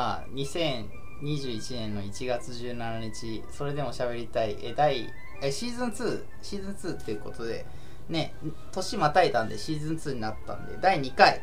[0.00, 4.56] あ2021年の1月17日それでも喋りたい。
[4.62, 5.12] え第
[5.42, 7.66] えシーズン2シーズン2っていうことで
[8.08, 8.32] ね
[8.70, 11.42] 年またいだんでシーズン2になったんで第2回。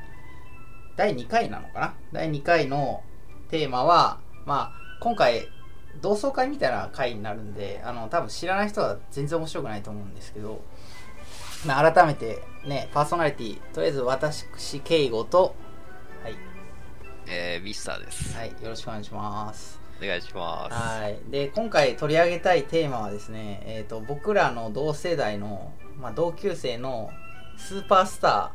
[0.96, 1.94] 第2回なのかな？
[2.14, 3.04] 第2回の
[3.50, 5.50] テーマはまあ今回
[6.02, 10.62] 同窓会みたいな回になるんであの多分知らない人は全然面白くないと思うんですけど、
[11.66, 14.46] まあ、改めてねパーソナリティとりあえず私
[14.80, 15.56] 敬吾と
[17.28, 18.36] えー、ミスターです。
[18.38, 19.80] はい、よろしくお願いします。
[20.02, 20.74] お願いします。
[20.74, 21.20] はい。
[21.32, 27.12] で、今回取り上げたいテーマはですね、えっ、と、僕らの同世代の、まあ、同級生の
[27.58, 28.52] スーパースタ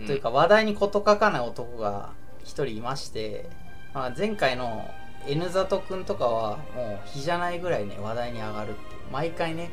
[0.00, 2.10] ーというか、話題に事欠かない男が
[2.42, 3.48] 一人いまして、
[3.94, 4.88] まあ、前回の
[5.26, 8.78] N 里くんとかはもう日じゃないぐらいね、話題に上がるって。
[9.10, 9.70] 毎回ね、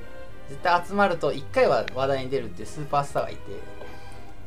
[0.49, 3.39] 絶対集まると1回は話題に出るっていうスーパースターがいて、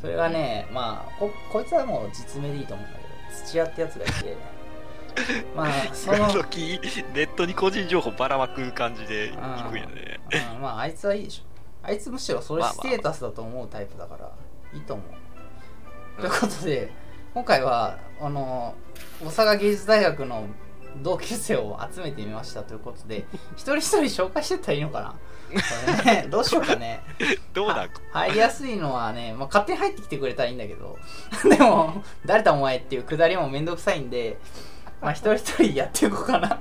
[0.00, 3.01] それがね、まあこ、こいつはもう実名でいいと思うんだけど、
[3.46, 4.36] 土屋ってやつがいて、
[5.56, 6.80] まあ、その、時
[7.14, 10.20] ネットに個人情報ばらまく感じで行くんやね。
[10.54, 10.60] うん。
[10.62, 14.30] まああいつはいいでしょあいつむしろそれステータスだと思うタイプだから
[14.72, 16.92] いいと思う、ということで
[17.34, 18.74] 今回はあの
[19.20, 20.46] 大阪芸術大学の
[21.02, 23.24] 同級生を集めてみましたということで
[23.56, 25.14] 一人一人紹介してったらいいのかな？
[25.52, 27.02] これねどうしようかね
[27.52, 28.00] どうなんか。
[28.12, 30.98] 入りやすいのはね、まあ、勝手に入ってきてくれたらいいんだけど
[31.48, 34.38] でも誰だお前っていうくだりもめんどくさいんで
[35.00, 36.58] まあ一人一人やっていこうかな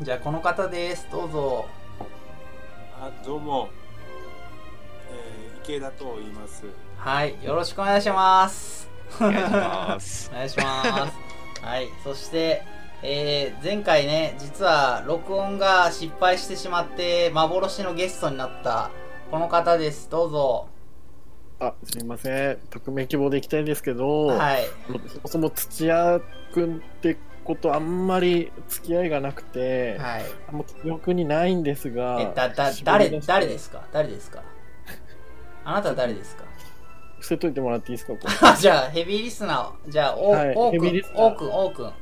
[0.00, 1.66] じゃあこの方ですどうぞ
[3.00, 3.68] あどうも、
[5.10, 6.64] えー池田と言います。
[6.96, 8.88] はい、よろしくお願いします。
[9.20, 10.30] お願いします。
[10.30, 11.60] お願いします。
[11.60, 12.62] はい、そして、
[13.02, 18.90] えー前回ね、実は録音が失敗してしまって、幻のゲストになった、
[19.30, 20.08] この方です。
[20.10, 20.68] どうぞ。
[21.60, 22.58] あ、すみません。
[22.70, 24.64] 匿名希望でいきたいんですけど、はい。
[24.86, 26.20] そもそも土屋
[26.52, 30.22] くんってことあんまり付き合いがなくて、はい。
[30.48, 33.82] あんま記憶にないんですが、え、だ、だ、誰、誰ですか？
[33.92, 34.42] 誰ですか？
[35.64, 36.44] あなたは誰ですか？
[37.16, 38.14] 伏せといてもらっていいですか、
[38.60, 41.92] じゃあ、ヘビーリスナー、じゃあ、お、はいおうくんヘビーリス、ナーおうくん、おうくん。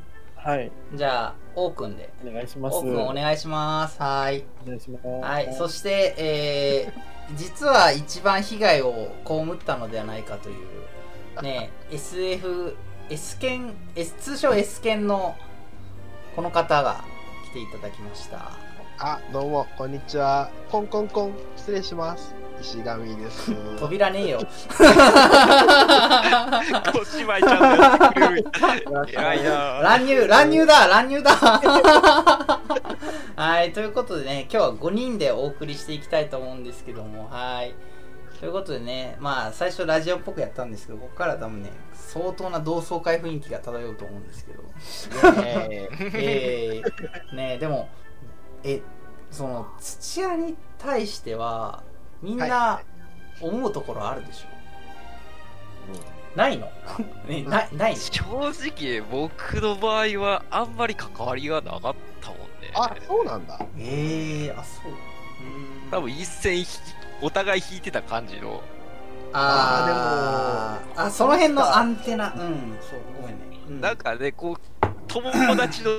[0.44, 2.12] はい、じゃあ、おうくんで。
[2.22, 2.77] お願いします。
[2.77, 3.99] おうくん、お願いします。
[3.99, 4.44] はい。
[4.62, 5.06] お願いします。
[5.06, 8.93] はい、そして、えー、実は一番被害を
[9.27, 12.77] 被ったのではないかという、ね、SF、
[13.09, 15.34] S 剣、S、通称 S 剣の
[16.37, 17.03] この方が
[17.50, 18.53] 来ていただきました。
[18.99, 20.50] あ、どうも、こんにちは。
[20.71, 22.34] コンコンコン、失礼します。
[22.61, 23.50] 石上です。
[23.81, 24.41] 扉ねえよ。
[27.25, 28.45] ちゃんとやってくれる。
[29.12, 31.31] 偉いな乱入、乱入だ、乱入だ。
[33.37, 37.75] はい、ということでね、今日は5人でお送りしていきたいと思うんですけども、はい。
[38.41, 44.62] ということでね、まあ、最初ラジオっぽくやったんですけど、ここから多分ね、相当な同窓会雰囲気が漂うと思うんですけど。
[45.45, 47.89] えーえー、ねでも、
[48.62, 48.83] え、
[49.31, 51.83] その、土屋に対しては、
[52.23, 52.81] みんなは
[53.41, 56.59] 思うところあるでしょ、ないのね、 ない、
[57.49, 57.97] ないの？
[57.97, 58.22] 正
[58.71, 62.72] 直、僕の場合はあんまり関わりがなかったもんね。
[62.75, 63.59] あ、そうなんだ。
[63.78, 64.93] えー、あ、そう。
[65.91, 66.69] 多分一線引き
[67.23, 68.62] お互い引いてた感じの。
[69.33, 73.59] あーあ、その辺のアンテナ、うん、そう、ごめんね。
[73.69, 75.91] うんなんかね、こう、友達の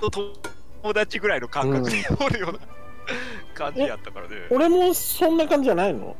[0.10, 2.58] 友達ぐらいの感覚でおるような
[3.54, 4.36] 感じやったからね。
[4.50, 6.16] 俺もそんな感じじゃないの？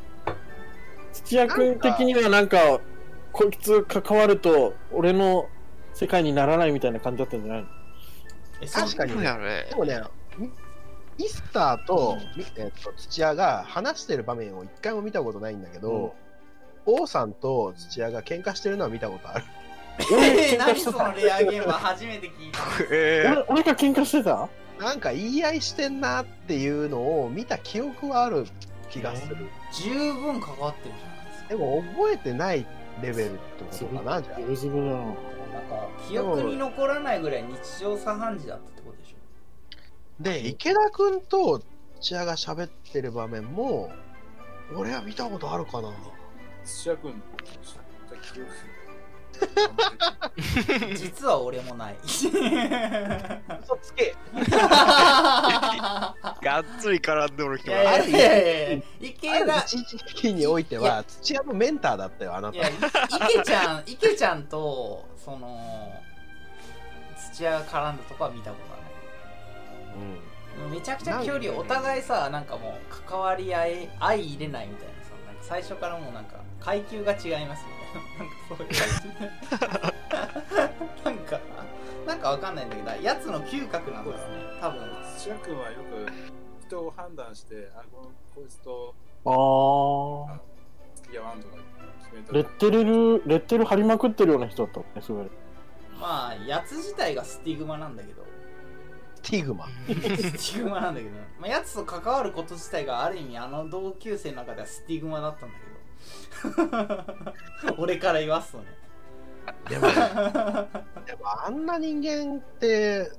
[1.12, 2.58] 土屋くん的にはなんか、
[3.36, 5.46] こいつ関わると俺の
[5.92, 7.68] 世界にならないみたいな感じだったんじゃないの？
[8.72, 9.76] 確かにそうやねで。
[9.76, 10.00] もね、
[10.38, 10.50] ミ
[11.18, 16.14] ミスターと,、みえっと土屋が話してる場面を一回も見たことないんだけど、
[16.86, 19.44] 王さんと土屋が喧嘩してるのは見たことある。
[19.98, 22.60] えー、何そのレアゲームは初めて聞いた。
[22.90, 24.48] え俺俺が喧嘩してた？
[24.80, 28.46] なんか言い合いしてんなっていうのを見た記憶はある
[28.88, 29.36] 気がする。
[29.72, 31.48] 十分関わってるじゃないですか。
[31.50, 32.66] でも覚えてない
[33.02, 34.40] レベルってことかな、じゃあ。
[34.40, 34.92] ズブズブだな。
[34.92, 35.16] なんか、
[36.08, 40.22] 記憶に残らないぐらい日常茶飯事だったってことでしょ。
[40.22, 41.62] で、池田くんと
[42.00, 43.90] 土屋が喋ってる場面も、
[44.74, 45.92] 俺は見たことあるかな。
[46.64, 48.50] 土屋君、記憶
[50.96, 51.96] 実は俺もない。
[52.04, 52.26] 嘘
[53.82, 54.14] つけ
[56.42, 57.76] がっつり絡んでおるい人が。
[57.76, 62.70] やいやいやいや、あ池る田、一時期においては、土屋のメンターだったよ、あないたや。、
[63.30, 65.92] 池ちゃん、 池ちゃんと、その、
[67.32, 68.86] 土屋が絡んだとこは見たことはない。
[70.70, 74.95] めちゃくちゃ距離、お互いさ、なんかもう、関わり合い、相入れないみたいな
[75.48, 78.78] 最初からもうなんか、階級が違いますみたいな、なんかそういう感
[80.90, 81.04] じ。
[81.04, 81.40] なんか
[82.06, 84.22] なんかわかんないんだけどやつの嗅覚なんだろうね
[84.60, 84.80] 多分
[85.18, 86.06] 土屋君はよく
[86.66, 88.94] 人を判断して、あ、このこいつと
[89.24, 90.40] ああ。
[90.96, 91.56] 付き合わんとか
[92.02, 95.30] 決めたレッテル、レッテル貼りまくってるような人だったね、すごい。
[96.00, 98.22] まあやつ自体がスティグマなんだけど
[99.26, 99.66] ティグマ。
[99.66, 105.64] スティグマなんだけど、まあ、やつと関わること自体がある意味あの同級生の中ではスティグマだったんだけ
[107.72, 107.76] ど。
[107.82, 108.66] 俺から言わすとね。
[109.68, 109.88] でも、
[111.06, 113.10] でもあんな人間って、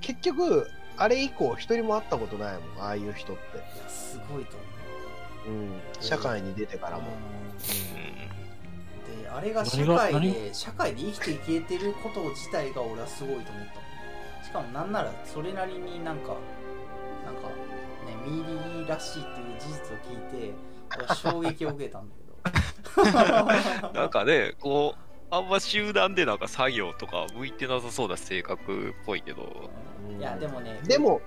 [0.00, 3.56] 結局、あれ以降一人も会ったことないもん、ああいう人って。
[3.56, 4.64] いやすごいと思
[5.46, 5.48] う。
[5.48, 5.80] うん。
[6.00, 7.06] 社会に出てからも。
[9.22, 13.74] であれが社会で社会で生きていけてること自体が俺はすごいと思った
[14.46, 16.36] しかもなんならそれなりになんか
[17.24, 17.48] なんか
[18.06, 20.54] ねミーリーらしいっていう事実を聞いて
[20.96, 22.26] 俺は衝撃を受けたんだけど。
[23.92, 29.70] なんかね、こう、あんま集団でなんか作業とか向いてなさそうな性格っぽいけど、
[30.16, 31.20] いやでもねでも、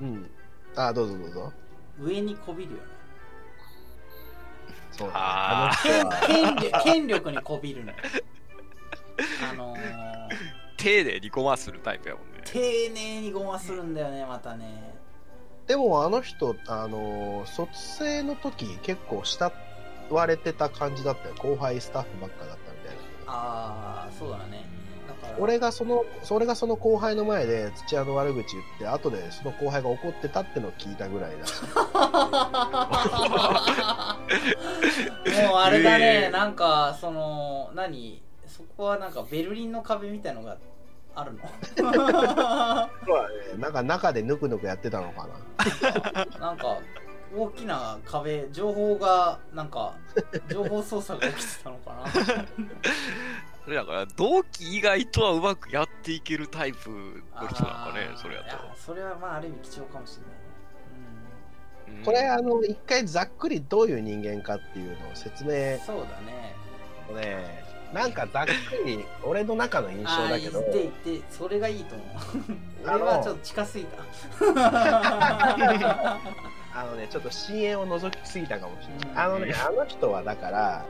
[0.00, 0.30] うん。
[0.74, 1.52] あ、どうぞどうぞ。
[2.00, 2.82] 上にこびるよね。
[4.92, 5.08] そう。
[5.08, 7.98] だねああ権力権力にこびるのよ。
[9.50, 9.78] あのー、
[10.76, 12.42] 丁寧にごまするタイプやもんね。
[12.44, 14.94] 丁寧にごまするんだよねまたね
[15.66, 19.52] でもあの人、あのー卒生の時結構慕
[20.10, 21.34] われてた感じだったよ。
[21.38, 23.00] 後輩スタッフばっかだったみたいな。
[23.26, 24.64] ああそうだね
[25.08, 31.60] だから俺がその、それがその後輩の前で土屋の悪口言って、後でその後輩が怒ってたってのを聞いたぐらいだし。
[35.48, 38.22] もうあれだね、ええなんかその何？
[38.56, 40.56] そこはなんかベルリンの壁みたいのが
[41.14, 41.40] あるの？
[41.76, 43.58] そうだね。
[43.58, 46.24] なんか中でぬくぬくやってたのかな。
[46.40, 46.78] なんか
[47.36, 49.94] 大きな壁情報がなんか
[50.48, 52.06] 情報操作が起きてたのかな？
[53.64, 61.98] それだから、同期以外とはうまくやっていけるタイプの人なんかねそれやいやそれはまあある意味貴重かもしれない。
[61.98, 66.54] うんこれ、あの、一回ざっくりどういう人間かっていうのを説う明んそうだね
[67.08, 68.50] をね、なんかざっく
[68.84, 70.60] り俺の中の印象だけど。
[70.60, 72.08] 言って言ってそれがいいと思う。
[72.94, 74.02] 俺はちょっと近すぎた。
[76.78, 79.14] あのね、ちょっと深淵を覗きすぎたかもしれうん。
[79.14, 79.24] ない。
[79.24, 80.84] あのね、あの人はだから、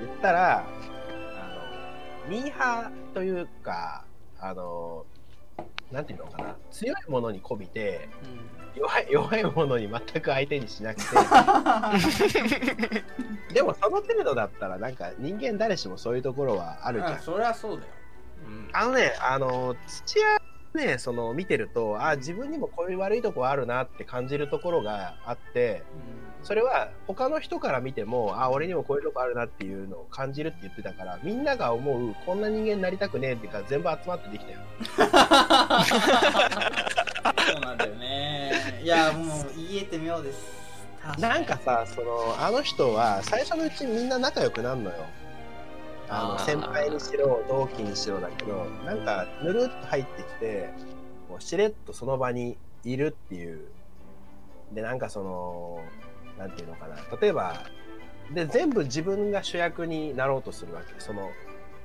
[0.00, 0.62] 言ったら、あ
[2.24, 4.04] の、ミーハーというか、
[4.40, 5.04] あの、
[5.92, 11.06] なんていうのかな、強いものにこびて、うん弱い 弱いものに全く相手にしなくて、
[13.52, 17.14] でもその程度だったら、なんか人間誰しもそういうところはあるじゃん。
[17.14, 17.18] あ。
[17.18, 17.84] それはそうだよ、
[18.46, 18.68] うん。
[18.72, 20.38] あのね、あの、土屋
[20.74, 25.82] ね、その見てると、あ、自分にもこういう悪いとこあるなって感じるところがあって、
[26.46, 34.58] それは他の人から見ても、あ、俺にもこういうとこあるなっていうのを感じるって言ってたから、みんなが思う、こんな人間になりたくねえっていうか、全部集まってできたよ。
[37.50, 40.56] そうなんだよねいやもう言えて妙です
[41.18, 44.96] なんかさ、その、あの人は、最初のうちみんな仲良くなるのよ。
[46.08, 50.70] あの、先輩にしろ、同期にしろだけど、なんか、ぬるっと入ってきて、
[51.28, 53.66] こうしれっとその場にいるっていう。
[54.72, 55.80] で、なんかその、
[56.38, 56.96] なんていうのかな。
[57.20, 57.62] 例えば、
[58.32, 60.94] で、全部自分が主役になろうとするわけ。
[60.98, 61.30] その、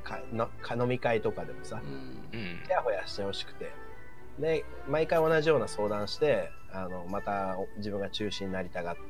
[0.03, 1.81] かのか飲み会とかでもさ。
[1.84, 3.72] うんうんちやほやしてほしくて。
[4.39, 9.01] で、毎回同じような相談して、あの、また自分が中心になりたがって。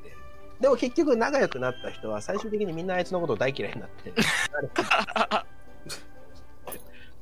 [0.60, 4.12] でも結局仲良くなった人は最終的にみんなあいつのこと大嫌いになって。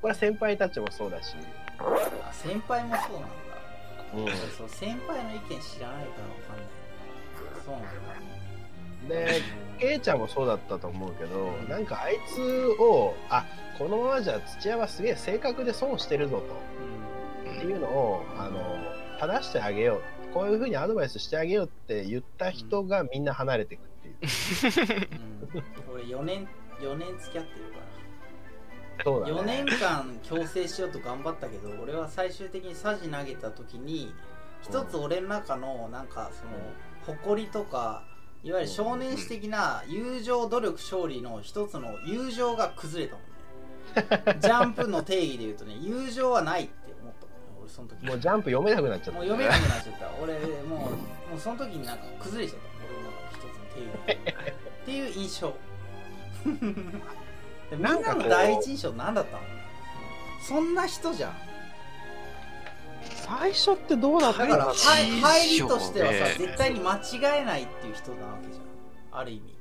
[0.01, 1.35] これは先輩たちもそうだし。
[1.79, 3.29] あ先輩もそうなんだ
[4.15, 6.78] うん俺そう先輩の意見知らないからわかんない
[7.69, 7.99] そうなんだ
[9.07, 9.41] で、
[9.79, 13.45] ケイちゃんもそうだったと思うけど、なんかあいつを、あ、
[13.77, 16.37] このままじゃ土屋はすげえ性格で損してるぞ
[17.45, 17.51] と。
[17.51, 18.59] っていうのを、あの、
[19.19, 20.33] 正してあげよう。
[20.33, 24.17] こういうふうにアドバイスしてあげようって言った人がみんな離れていくっていう。
[25.53, 26.47] うん、うん、俺4年
[26.79, 29.33] 4年付き合ってるからそうだね。
[29.33, 34.13] 4年間強制しようと頑張ったけど俺は最終的にサジ投げた時に
[34.61, 36.51] 一つ俺の中のなんかその
[37.05, 38.03] 誇りとか
[38.43, 43.29] いわゆる少年誌的な友情努力勝利の一つの友情が崩れたもんね。
[44.39, 48.05] ジャンプの定義で言うとね友情はないって思ったもんね俺その時。
[48.05, 49.19] もうジャンプ読めなくなっちゃった。
[49.19, 50.11] もう読めなくなっちゃった。
[50.21, 50.91] 俺もうも
[51.35, 54.51] うその時になんか崩れちゃった俺の一つの定義が。
[54.51, 55.53] っていう印象。
[57.69, 59.43] で みんなの第一印象何だったの？
[60.41, 61.37] そんな人じゃん
[63.29, 68.61] 最初ってどうだっただからの入入りとしてはさね絶対に間違えないっていう人なわけじゃ
[69.15, 69.19] ん。
[69.19, 69.55] ある意味。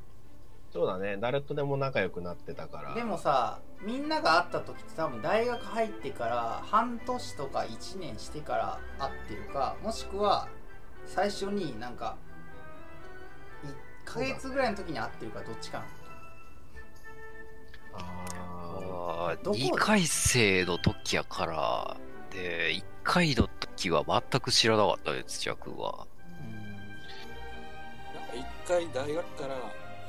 [0.73, 1.17] そうだね。
[1.19, 2.95] 誰とでも仲良くなってたから。
[2.95, 10.49] でもさみんなが会った時って多分大学入ってから半年とか1年してから会ってるかもしくは
[11.07, 12.17] 最初になんか
[13.65, 15.85] 1ヶ月ぐらいの時に会ってるかどっちかな
[17.95, 21.97] ああどこ？2回生の時やから、
[22.39, 26.07] で、1回の時は全く知らなかったね、土屋君は。
[28.15, 29.57] なんか一回大学から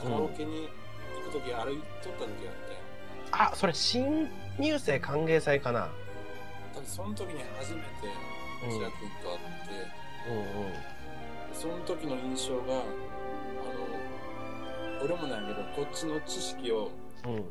[0.01, 0.69] カラオケに
[1.25, 5.89] 行く時歩いとった時あって、ーあそれ新入生歓迎祭かな。
[6.73, 7.85] 多分その時に初めて
[8.65, 8.71] うん。
[8.71, 9.73] 千秋君と会って、
[10.29, 10.73] うんうん。
[11.53, 12.83] その時の印象があの
[15.03, 16.91] 俺もなんやけどこっちの知識を
[17.25, 17.43] うん。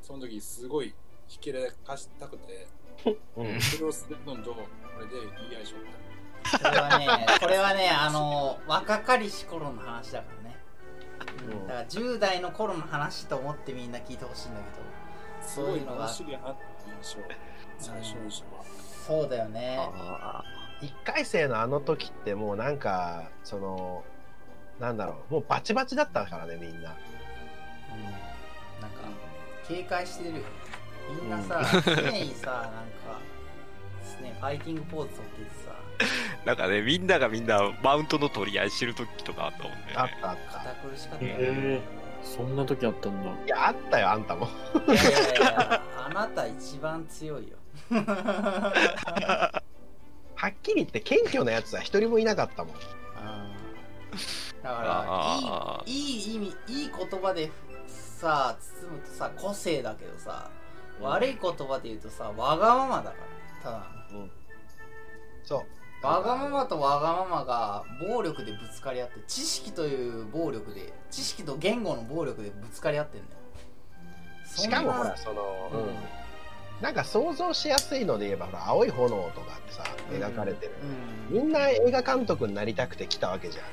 [0.00, 0.94] その時すごい
[1.28, 2.66] ひけらかしたくて
[3.36, 4.60] うんそれをするのとこ
[5.00, 5.12] れで
[5.48, 5.82] 言い合いしよっ
[6.50, 10.56] たこれはねこれはねあの若かりし頃の話だからね、
[11.50, 11.66] うん。
[11.66, 16.02] だから10代の頃の話と思ってみんな聞いてほしいんだけすごいそういうのが。
[16.02, 17.20] 楽しげやなっていう印象
[17.78, 19.78] 最初の印象はどそうだよね。
[19.78, 20.44] あ
[20.80, 24.04] 1回生のあの時ってもうなんかその
[24.80, 26.96] なんだろうもうバチバチだったからねみんな。
[27.96, 28.02] うん。
[28.80, 29.02] なんか
[29.66, 30.44] 警戒してるよ
[31.20, 33.20] みんなさ、常にさなんか
[34.22, 35.72] ねファイティングポーズ取っててさ。
[36.42, 39.78] ー なんかね、みんながみんなマウントの取り合いしてる時とかあったもんね。
[39.94, 41.80] あったあっ堅苦しかったよ、へえ。
[42.22, 43.30] そんな時あったんだ。
[43.30, 44.48] たいやあったよあんたも。
[44.88, 47.56] いやいやいやあなた一番強いよ。
[50.34, 52.74] はっきり言って謙虚なやつは一人もいなかったもん。
[54.62, 57.50] だかあらいいいい意味いい言葉で
[57.86, 60.50] さ包むとさ個性だけどさ、
[61.00, 63.78] 悪い言葉で言うとさわがままだからただ
[64.12, 64.28] の。
[65.42, 65.64] そ
[66.02, 66.06] う。
[66.06, 73.40] わがままとわがままが暴力でぶつかり合って知識という暴力で知識と言語の暴力でぶつかり合ってんだよ。
[74.44, 76.22] しかもほらその、うん。
[76.82, 80.72] なんか想像しやすいので言えばほら青い炎とかってさ描かれてる、
[81.30, 83.64] うん、みんな映画監督になりたくて来たわけじゃん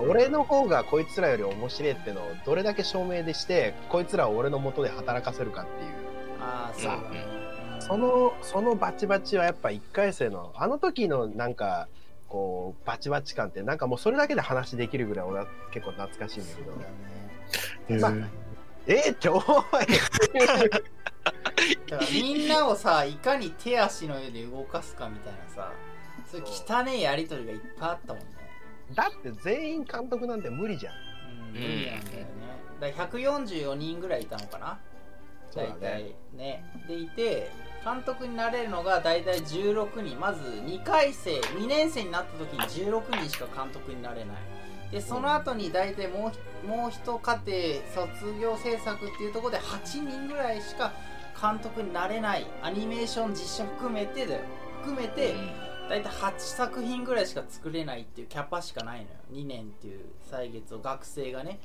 [0.00, 5.90] 俺の方がこいつらより面白いってのをどれだけ証明でしてこいつらを俺の元で働かせるかっていう。
[6.40, 6.92] ああそう。
[6.92, 11.88] んそのそのバチバチはやっぱ1回生のあの時のなんか
[12.28, 16.72] こうバチバチ感ってなんかもうそれだけで話できるぐらい俺は結構懐かしいんだけど。
[16.72, 17.98] ね。
[18.00, 18.12] まあ
[18.86, 19.40] えー、っておい。
[21.90, 25.72] だからみんなをさいかに手足の上で動かすかみたいなさ
[26.30, 28.37] そういう汚ねえやりとりがいっぱいあったもんね
[28.94, 30.94] だって全員監督なんて無理じゃん。
[30.94, 30.96] う
[31.50, 32.28] ん無理なんだよね。
[32.80, 34.78] だから144人ぐらいいたのかな？
[35.54, 36.14] 大体ね。
[36.34, 37.50] ねでいて
[37.84, 40.18] 監督になれるのが大体16人。
[40.18, 44.36] まず2回生2年生になった時に16人しか監督になれない。
[44.90, 50.92] でその後に大体もうひもう一家庭卒業制作っていうところで8人ぐらいしか
[51.40, 54.40] 監督になれないアニメーション実写含めてだよ。
[54.80, 55.34] 含めて
[55.88, 59.08] 大体8作品ぐらいしか作れないっていうキャパしかないのよ。
[59.32, 61.60] 2年っていう歳月を学生がね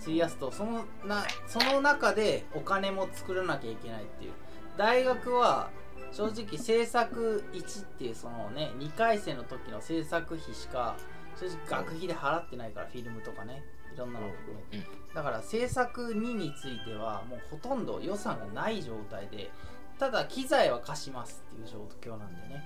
[0.00, 4.32] 費やすとそのなその中でお金も作らなきゃいけないっていう。
[4.76, 5.70] 大学は
[6.12, 10.96] 正直制作1っていうそのね2回生の時の制作費しか
[11.38, 13.62] 正直学費で払ってないからフィルムとかね。
[13.92, 19.50] いろんなの含めて、だから制作2についてはもうほとんど予算がない状態で
[19.98, 22.64] ただ機材は貸しますっていう状況なんでね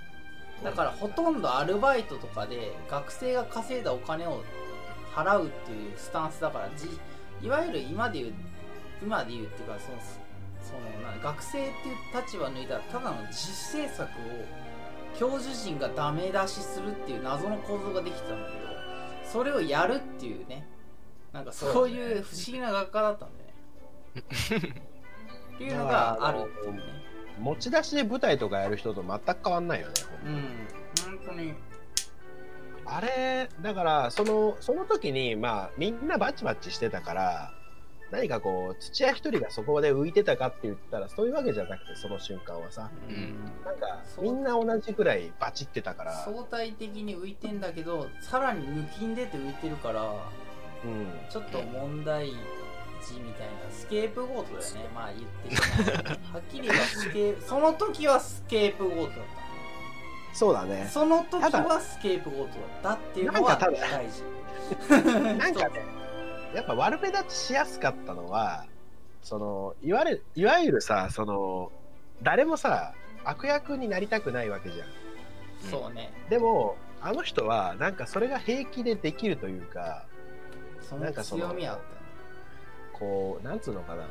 [0.62, 4.42] だからほとんどアルバイトとかで学生が稼いだお金を
[5.14, 6.88] 払うっていうスタンスだからじ
[7.42, 8.34] いわゆる今で言う
[9.02, 9.98] 今で言うっていうかその
[10.62, 14.08] そのな学生っていう立場抜いたらただの自主制作を
[15.18, 18.64] 教授陣がダメ出しするっていう謎の構造ができてたんだけど
[19.30, 20.66] それをやるっていうね
[21.32, 23.50] なんかそういう不思議な学科だったんだよ
[24.70, 24.74] ね。
[25.54, 27.03] っていうのがあるっていうね。
[27.38, 29.94] 持ち出しで舞台とかやる人と全く変わんないよね
[30.26, 30.42] うん。
[31.04, 31.54] 本当に。
[32.86, 37.52] あれだからそのその時にまあみんなバチバチしてたから
[38.10, 42.90] 何かこう土屋一人がそこで浮いてたかって言ったらそういうわけじゃなくてその瞬間はさ。
[43.08, 43.44] うん。
[43.64, 46.12] なんかみんな同じぐらいバチってたから。
[46.24, 50.02] 相対的に浮いてんだけどさらに抜きん出て浮いてるから
[50.84, 51.06] うん。
[51.30, 52.30] ちょっと問題
[53.06, 54.90] 児みたいなスケープゴートだよね。
[54.94, 59.10] まあ言ってしまうはっきり言えばスケープその時はスケープゴートだっ
[60.34, 60.82] そうだね。
[60.84, 64.24] たその時はスケープゴートだったっていうのは大事。
[65.38, 65.84] なんかね
[66.54, 68.66] やっぱ悪目立ちしやすかったのは
[69.22, 71.70] そのいわゆるいわゆるさその
[72.22, 72.94] 誰もさ
[73.24, 74.88] 悪役になりたくないわけじゃん。
[75.70, 76.12] そうね。
[76.28, 80.04] でもあの人はなんかそれが平気でできるというか
[80.82, 81.78] その強みあっ
[82.98, 84.04] こうなんつうのかな。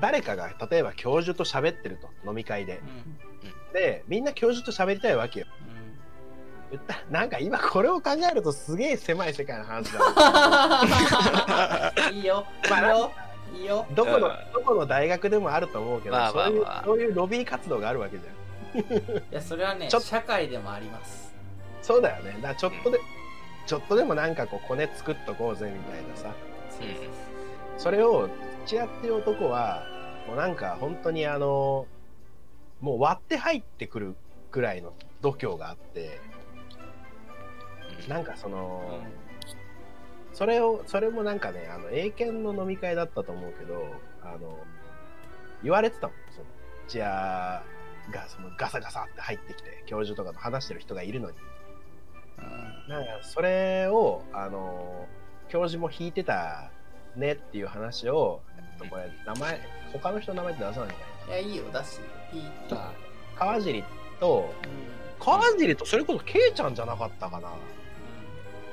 [0.00, 2.80] 誰かが例えば教授と喋ってると飲み会で。
[2.80, 3.72] うん。
[3.72, 5.46] でみんな教授と喋りたいわけよ。
[6.70, 10.00] 言ったなんか今これを考えるとすげえ狭い世界の話だ。
[12.10, 12.46] う んいいよ。
[12.64, 13.12] いいまあよ
[13.54, 13.86] いいよ。
[13.94, 14.52] どこのうん。
[14.52, 16.82] どこの大学でもあると思うけど、まあまあそういうまあ。
[16.84, 18.38] そういうロビー活動があるわけじゃん。
[18.78, 21.34] いやそれはねちょ社会でもあります。
[21.80, 22.32] そうだよね。
[22.36, 23.00] だからちょっとで、
[23.66, 26.34] ちょっとでもなんかこうコネ作っとこうぜみたいなさ。
[26.70, 27.27] そうそうそう
[27.78, 28.28] それを
[28.66, 29.86] 土屋っていう男は
[30.26, 31.86] もうなんか本当にあの
[32.80, 34.16] もう割って入ってくる
[34.50, 34.92] ぐらいの
[35.22, 36.20] 度胸があって
[38.08, 39.00] なんかその、
[40.32, 43.84] それをそれもなんかねあの英検の飲み会だったと思うけど
[44.22, 44.58] あの
[45.62, 46.46] 言われてたもんその
[46.86, 47.62] 土屋
[48.12, 51.36] がそのガサガサって入ってきて教授とかと話してる人がいるのに。
[52.38, 52.88] うん。
[52.88, 55.06] なんかそれをあの
[55.48, 56.70] 教授も弾いてた
[57.16, 59.60] ねっていう話を、えっと、これ名前
[59.92, 61.00] 他の人の名前って出さないのか。
[61.28, 62.00] いやいいよだし
[62.32, 62.92] ピーターな
[63.36, 63.84] 川尻
[64.20, 64.66] とう
[65.22, 65.24] ん。
[65.24, 67.50] 川尻とそれこそケイちゃんじゃなかったかな。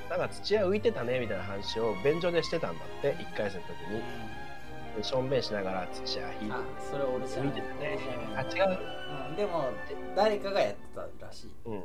[0.10, 0.20] なん。
[0.20, 4.02] か土屋浮いてたねみたいな話を便所でしてたんだって1回生の時に。
[4.98, 7.48] でしょんべんしながら土屋引いてあそれ俺じゃない。
[7.48, 8.00] 浮いてたね。
[8.36, 8.80] あ違う。
[9.30, 9.70] うん、でも
[10.16, 11.50] 誰かがやってたらしい。
[11.66, 11.84] うん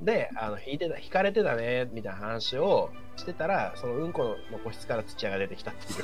[0.00, 6.02] であの引いてた引かれてたねみたいな話をしてたらそのうんこの個室から土屋が出てきたっていう。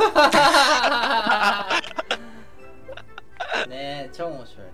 [3.68, 4.72] ねえ超面白いね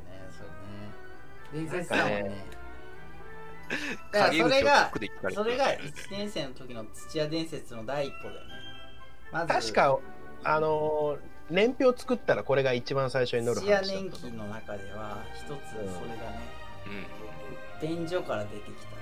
[1.50, 1.68] それね。
[1.68, 2.44] 伝説だもんね。
[4.12, 4.90] だからそれが
[5.34, 5.78] それが1
[6.10, 8.40] 年生の時の土屋伝説の第一歩だよね。
[9.32, 9.98] まず確か
[10.44, 16.40] あのー年表作ったらこれが一番最初に載る土屋年金の中では一つそれがね、
[17.82, 17.88] うん。
[17.88, 18.97] 便所から出てきうん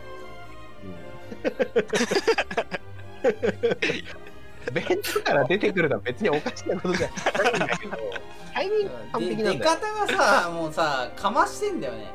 [4.72, 7.14] ベンチから出てくるのは別におかしなことじゃな
[7.50, 7.58] いん。
[7.58, 7.96] だけど
[8.52, 9.58] タイミング完璧なん。
[9.58, 11.80] だよ、方がさもうさかましてん。
[11.80, 12.12] だよね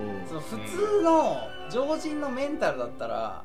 [0.00, 0.28] うん。
[0.28, 3.44] その普通の常人のメンタルだったら、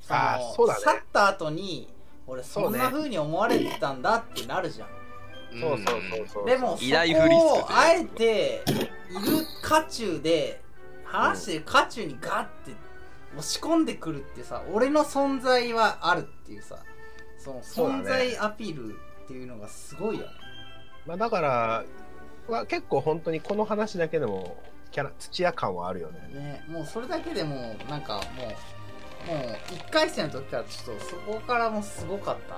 [0.00, 1.88] そのあーそね去った後に
[2.26, 2.72] 俺そん。
[2.72, 4.02] なそうね風に思われてたん。
[4.02, 4.88] だってなるじゃん、
[5.60, 8.86] そうそうそうそうでもそこをあえている
[9.62, 10.60] 渦中で
[11.04, 12.72] 話してる渦中にガッて
[13.36, 16.78] 押し込んでくるってさ俺の存在はあるっていうさ
[17.38, 20.32] その存在アピールっていうのがすごいよね。
[21.06, 21.84] まあ、だから、
[22.48, 26.20] まあ、結構本当にこの話だけでもキャラ土屋感はあるよね。
[26.34, 28.46] ねもうそれだけでもうなんかもう
[29.26, 32.56] もう1回戦の時からちょっとそこからもうすごかった。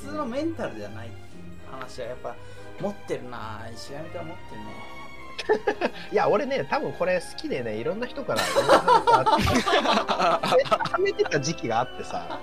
[0.00, 2.34] 普通のメンタルじゃないっていう話はやっぱ
[2.80, 4.99] 持ってるな石上から持ってるね
[6.12, 12.38] いや俺ね多分これ好きでねいろんな人からいろんな話があってはめてた時期があってさ。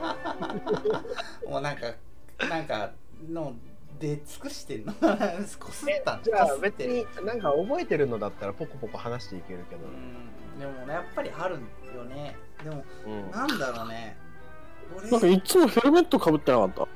[1.48, 1.93] もうなんか
[2.50, 2.91] なんか
[3.30, 3.56] の
[4.00, 4.93] 出尽くしてんの？
[4.93, 6.24] こすったん？
[6.24, 9.82] じゃあ別になんか覚えてるのだったらポコポコ話していけるけど。
[9.86, 10.60] うん。
[10.60, 11.60] でもねやっぱりある
[11.96, 12.38] よね。
[12.63, 13.32] でもうん。
[13.32, 14.17] なんだろうね。
[14.96, 15.10] 俺。
[15.10, 16.88] なんかいつもヘルメットかぶってなかった？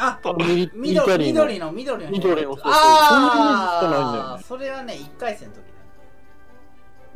[0.00, 2.72] ああのミリミリタ緑の緑の緑の緑のそうそう。
[2.72, 5.62] ああそれはね1回戦の時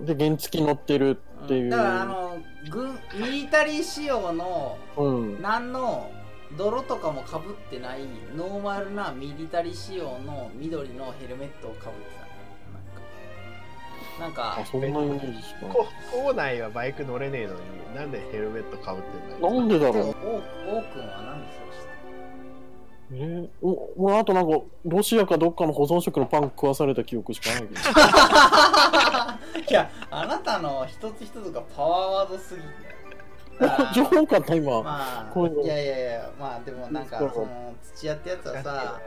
[0.08, 2.36] だで原付乗ってるっていう、だからあの
[2.70, 5.42] 軍ミリタリー仕様のうん。
[5.42, 6.10] 何の
[6.56, 8.00] 泥とかもかぶってない
[8.36, 12.20] ノーマルなミリタリー仕様の緑のヘルメットをかぶってた。
[12.20, 12.25] ね
[14.18, 17.60] なんかそんなイメージしかこ校内はバイク乗れねえのに
[17.94, 19.96] なんでヘルメットかぶってんだなんでだろう。
[19.96, 21.96] 王王君は何でそうして
[23.12, 27.80] えー、お俺あとなんかロシアかどっかの保存食のパン食わされた記憶しかないけど。
[29.68, 32.96] いやあなたの一つ一つがパワーワードすぎて。
[33.94, 39.00] 情報かった今、まあいやいやいやまあでもなんかその土屋ってやつはさ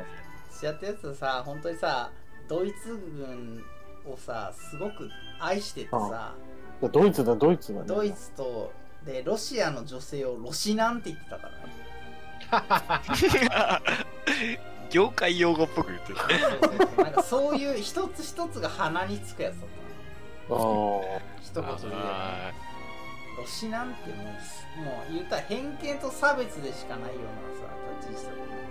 [0.50, 2.10] 土屋ってやつはさ本当にさ
[2.48, 3.64] ドイツ軍
[4.12, 6.34] をさすごく愛しててさ
[6.82, 7.88] ドイツだドイツだね。
[7.88, 8.72] ドイツと
[9.06, 13.00] でロシアの女性をロシナンって言ってたから。
[13.06, 16.16] ね 業界用語っぽく言ってる。
[16.16, 16.24] ね
[16.96, 19.68] そんかそういう一つ一つが鼻につくやつだっ
[20.50, 20.56] た。
[20.56, 21.22] のあ。
[21.42, 21.96] 一言で
[23.38, 28.69] ロシなんてもうもう言ったら偏見と差別でしかないようなさ立ち位置だと思う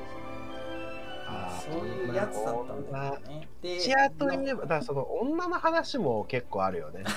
[1.30, 3.48] あーそういうやつだったんだよね。
[3.60, 7.04] で土屋といえばだその女の話も結構あるよね。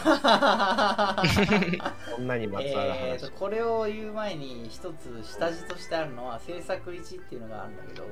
[2.17, 8.03] 女にまつわるえーこれを言う前に一つ下地としてあるのは制作1っていうのがあるんだけど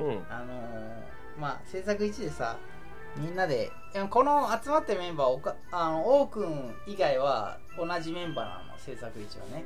[0.00, 0.24] うん。
[0.30, 1.02] あのー
[1.38, 2.56] まあ制作1でさ
[3.16, 3.70] みんなで
[4.08, 9.64] この集まってるメンバーおかあの王くん以外は同じメンバーなの制作1はね。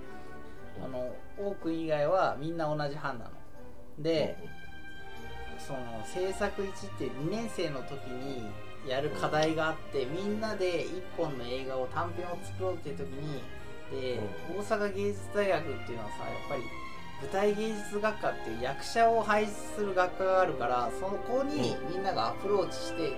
[0.84, 3.30] あの王くん以外はみんな同じ班なの。
[3.98, 4.36] で、
[5.66, 8.44] その制作1って2年生の時に
[8.86, 13.42] やる課題があってみんなで1本の映画を短編を作ろうっていう時に
[13.90, 14.20] で
[14.56, 16.62] 大阪芸術大学っていうのはさやっぱり
[17.22, 23.12] 舞台芸術学科っていう役者を輩出する学科があるからそこにみんながアプローチして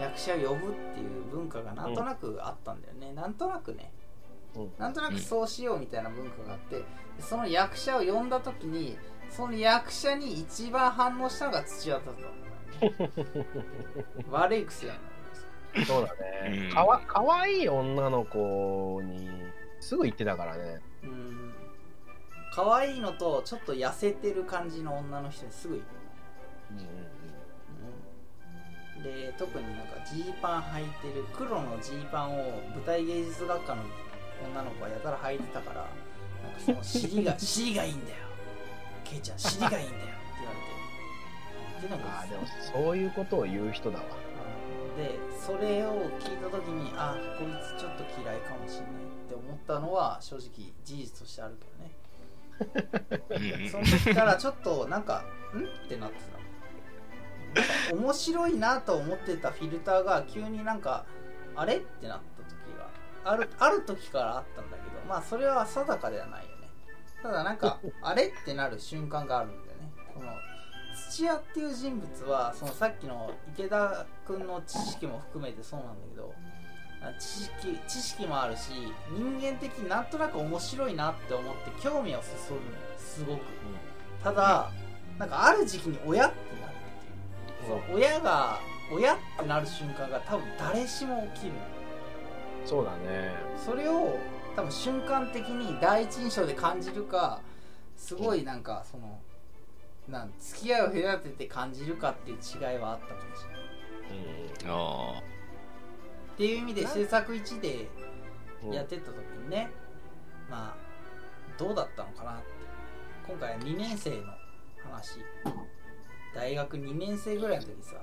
[0.00, 3.92] 役者を呼ぶっていう文化がなんとなくあったんだよね、なんとなくね
[4.56, 4.72] うん。
[4.78, 6.84] なんとなくそうしようみたいな文化があってで
[7.20, 8.96] その役者を呼んだ時に
[9.34, 12.12] その役者に一番反応したのが土屋だった。
[12.12, 13.46] んだよね
[14.30, 14.94] 悪い癖や
[15.74, 15.84] な。
[15.86, 16.14] そうだ
[16.50, 16.66] ね。
[16.68, 16.74] うん。
[16.74, 19.30] かわ、かわいい女の子に、
[19.80, 20.80] すぐ言ってたからね。
[21.02, 21.54] うん。
[22.54, 25.84] 可愛いのとちょっと痩せてる感じの女の人にすぐ行く
[26.72, 26.84] うんうん。
[28.98, 29.02] うん。
[29.02, 32.42] で特になんかジーパン履いてる黒のジーパンを
[32.74, 33.82] 舞台芸術学科の
[34.44, 35.88] 女の子がやたら履いてたから
[36.44, 38.31] なんかその尻が尻がいいんだよ
[39.12, 39.84] ケイちゃん尻がいいんだよ。
[39.84, 39.94] って
[40.40, 40.72] 言われて。
[41.76, 44.04] っていうのがああ、でも、そういうことを言う人だわ。
[44.96, 53.58] でそれを聞いた時にあこいつちょっと嫌いかもしれないって思ったのは正直事実としてあるけどね。
[53.62, 55.60] うんその時からちょっとなんかん？
[55.60, 56.18] ってなって
[57.54, 61.06] たなんか面白いなと思ってたフィルターが急になんか
[61.56, 61.76] あれ？
[61.76, 62.90] ってなった時が
[63.24, 66.44] あるある時からあったんだけどまあそれは定かではない
[67.22, 69.92] ただなんかあれってなる瞬間があるんだよね。
[70.14, 70.32] この
[71.10, 76.34] 土屋っていう人物はそのさっきの池田君の知識も含めてそうなんだけど
[77.00, 78.72] あ知識知識もあるし
[79.10, 82.72] 人間的になんとなく面白いなって思って興味をそそるのよ。
[82.98, 83.40] すごく。
[84.22, 84.70] ただ
[85.18, 87.86] なんかある時期に親ってなるっていう。
[87.88, 88.58] そう親が
[88.92, 91.52] 親ってなる瞬間が多分誰しも起きる
[92.64, 93.32] そうだね。
[93.64, 94.16] それを
[94.54, 97.40] 多分瞬間的に第一印象で感じるか
[97.96, 99.18] すごいなんかその
[100.08, 104.74] なん付き合いを隔てて感じるかっていう違いはあったかもしれない。
[104.74, 105.20] あ
[106.34, 107.88] っていう意味で制作1で
[108.64, 109.70] うんやってった時にね、
[110.50, 112.44] まあどうだったのかなって。
[113.28, 114.16] 今回は2年生の
[114.90, 115.18] 話。
[116.34, 117.94] 大学2年生ぐらいの時さ。
[117.94, 118.02] も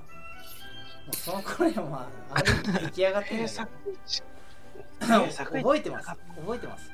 [1.12, 3.70] うその頃にはまあある意味出来上がってるんだけど制作
[5.00, 6.08] 覚えてます。
[6.08, 6.90] 覚えてます。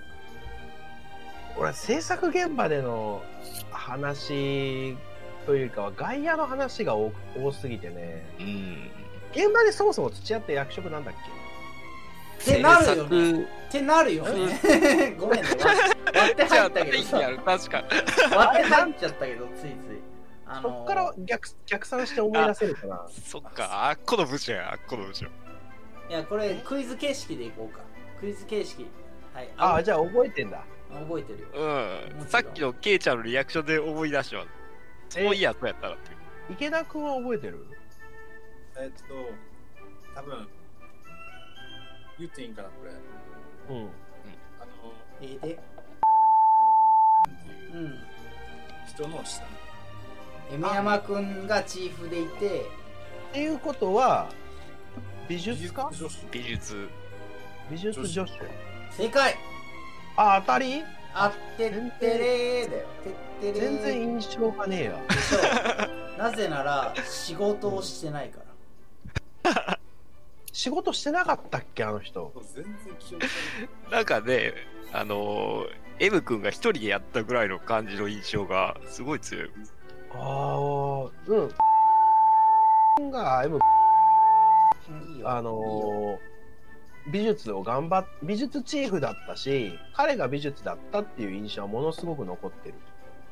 [1.59, 3.23] 俺制作現場での
[3.71, 4.97] 話
[5.47, 8.27] というかは外野の話が多多すぎてね。
[8.39, 8.91] あうん。
[9.33, 11.15] 現場でそもそも土屋って役職なんだっ
[12.43, 13.43] ってなるよね。
[13.43, 15.15] ってなるよね。
[15.19, 15.49] ごめんね。
[16.15, 17.19] 割って入ったけどさ。
[17.19, 17.85] やる確か。
[18.35, 19.77] 割って入っちゃったけどついつい。
[20.47, 23.07] あけそっから逆逆算して思い出せるかな。
[23.25, 23.89] そっか。
[23.89, 25.27] あっこの部署やあっこの部署
[26.09, 27.83] いやこれクイズ形式でいこうか。
[28.21, 28.87] クイズ形式。
[29.35, 29.49] はい。
[29.57, 30.65] ああじゃあ覚えてんだ。
[30.89, 31.49] 覚えてるよ。
[31.55, 32.27] うん。
[32.27, 34.47] さっきのケイちゃんのリアクションで思い出したわ
[35.09, 36.11] そういやそうやったらって
[36.51, 37.67] 池田君は覚えてる？
[38.79, 39.15] えっと、
[40.15, 40.49] 多分
[42.19, 43.75] 言っていいんかな、これ。
[43.75, 43.83] うん。
[44.61, 45.39] あの、え？
[45.43, 45.59] えで
[47.75, 47.95] ううん。
[48.87, 49.45] 人の下。
[50.53, 52.61] エメ山くんがチーフでいて。
[53.31, 54.31] っていうことは
[55.29, 55.89] 美術家？
[55.93, 56.89] 女子美術
[57.71, 58.33] 美術助手。
[59.03, 59.35] 正解。
[60.17, 60.83] あ当たり？
[61.15, 62.87] あってってれーだよ。
[63.41, 63.71] てってれー。
[63.73, 68.41] 全然印象がねえやでしょなぜなら仕事をしてないか
[69.43, 69.79] ら。
[70.53, 72.33] 仕事してなかったっけあの人？
[72.55, 73.25] 全然記憶
[73.91, 74.53] がなんかね
[74.93, 79.51] あのー M 君が一人でやったぐらいの感じの印象がすごい強い。
[80.15, 83.11] ああうん。
[83.11, 83.76] が M うんいいよ
[85.25, 86.37] あのー
[87.09, 92.75] 美術を頑張っ美術チーフだったし彼が美術だったっていう印象はものすごく残ってる。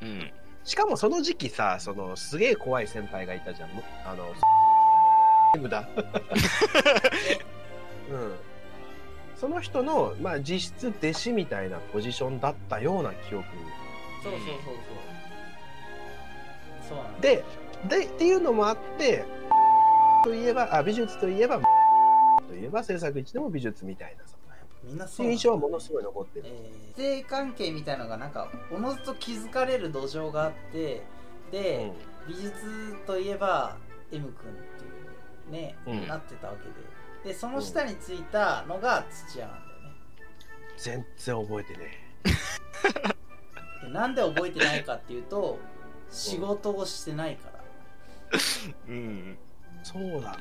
[0.01, 0.31] うん。
[0.63, 3.69] しかもその時期さそのすげえ怖い先輩がいたじゃん。
[4.05, 4.27] あの
[8.11, 8.35] うん。
[9.35, 13.45] その人の、まあ、実質弟子みたいなポジションだったような記憶
[14.23, 14.47] そうそうそう
[16.87, 16.97] そう。
[16.97, 17.43] そうで
[17.89, 19.25] でっていうのもあって
[20.25, 21.61] といえばあ美術といえば
[22.47, 24.35] といえば制作一でも美術みたいなさ。
[24.83, 26.45] みんなそう印象はものすごい残ってる。
[26.47, 31.01] えー性関係みたいのがなんかおのずと気づかれる土壌があって
[31.51, 31.91] で、
[32.25, 33.75] 美術といえば
[34.13, 34.87] M 君ってい
[35.49, 36.07] うね、うん。
[36.07, 37.33] なってたわけで。
[37.33, 39.95] でその下についたのが土屋なんだよね。
[40.77, 41.79] 全然覚えてね
[43.83, 45.57] で なんで覚えてないかっていうと
[46.09, 47.59] 仕事をしてないから。
[48.87, 49.37] うん。
[49.37, 49.44] え
[49.85, 50.37] そうなんだ。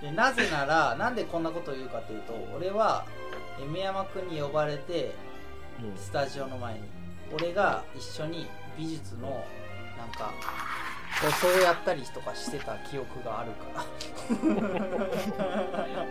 [0.00, 3.04] でなぜならなんでこんなことを言うかというと俺は
[3.60, 5.14] M 山君に呼ばれて
[5.82, 5.96] うん。
[5.98, 6.80] スタジオの前に。
[7.32, 8.46] 俺が一緒に
[8.78, 9.44] 美術の
[9.98, 10.32] なんか
[11.20, 13.84] こうそうやったりとかしてた記憶があるから。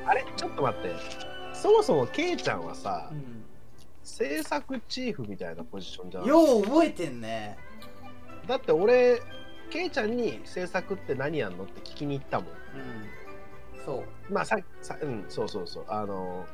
[0.11, 0.95] あれちょっと待って。
[1.53, 3.43] そもそもケイちゃんはさう、ん。
[4.03, 7.57] 制作チーフみたいなポジションじゃないよう覚えてんね。
[8.47, 9.21] だって俺、
[9.69, 12.49] ケイちゃんに制作って何やんのって聞きに行ったもん。
[12.49, 13.85] うん。
[13.85, 14.33] そう。
[14.33, 15.85] まあささうんそうそうそう。
[15.87, 16.45] あの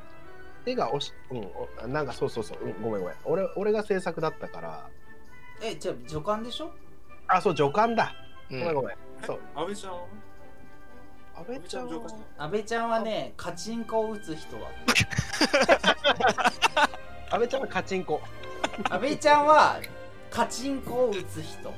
[0.63, 1.37] 手が押しうん
[1.83, 3.15] おなんかそうそうそう、うん、ごめんごめん。
[3.25, 4.89] 俺俺が制作だったから。
[5.61, 6.71] えじゃあ助監でしょ？
[7.27, 8.13] あそう助監だ。
[8.49, 8.59] うん。
[8.59, 9.39] ごめんごめん、そう。
[9.55, 9.99] 安倍ちゃんは？
[11.37, 11.95] 阿部ちゃんは？
[11.97, 14.67] 安倍ちゃん上官阿部ちゃんはねカチンコを打つ人だ。
[17.31, 18.21] 阿部ちゃんはカチンコ。
[18.89, 19.79] 阿部ちゃんは
[20.29, 21.73] カチンコを打つ人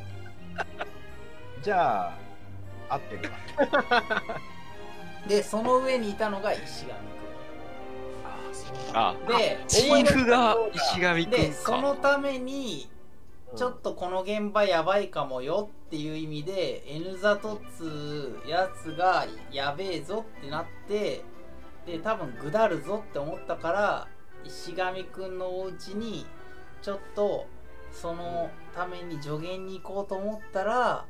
[1.67, 2.13] じゃ
[2.89, 4.13] あ合ってるわ。
[5.27, 6.97] でその上にいたのが石上あ
[8.53, 12.89] そうあ君でチーフが石上くでんそのかために
[13.57, 21.25] ちょっとこの現場やばいかもよっていう意味で N ザトっつうやつがやべえぞってなって
[21.85, 24.07] で多分ぐだるぞって思ったから
[24.45, 26.25] 石上くんのお家に
[26.81, 27.45] ちょっと
[27.91, 31.05] そのために助言に行こうと思ったら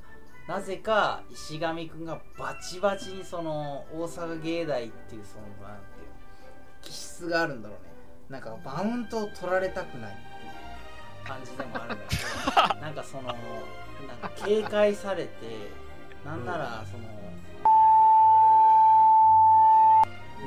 [0.48, 6.08] なぜか石上くんがバチバチにその大阪芸大っていうそのなんていう
[6.82, 7.92] 気質があるんだろうね。
[8.30, 12.16] なんかマウントを取られたくないっていう感じでもあるんだけ
[12.76, 13.36] ど なんかそのなん
[14.22, 15.32] か警戒されて
[16.26, 17.08] なんならその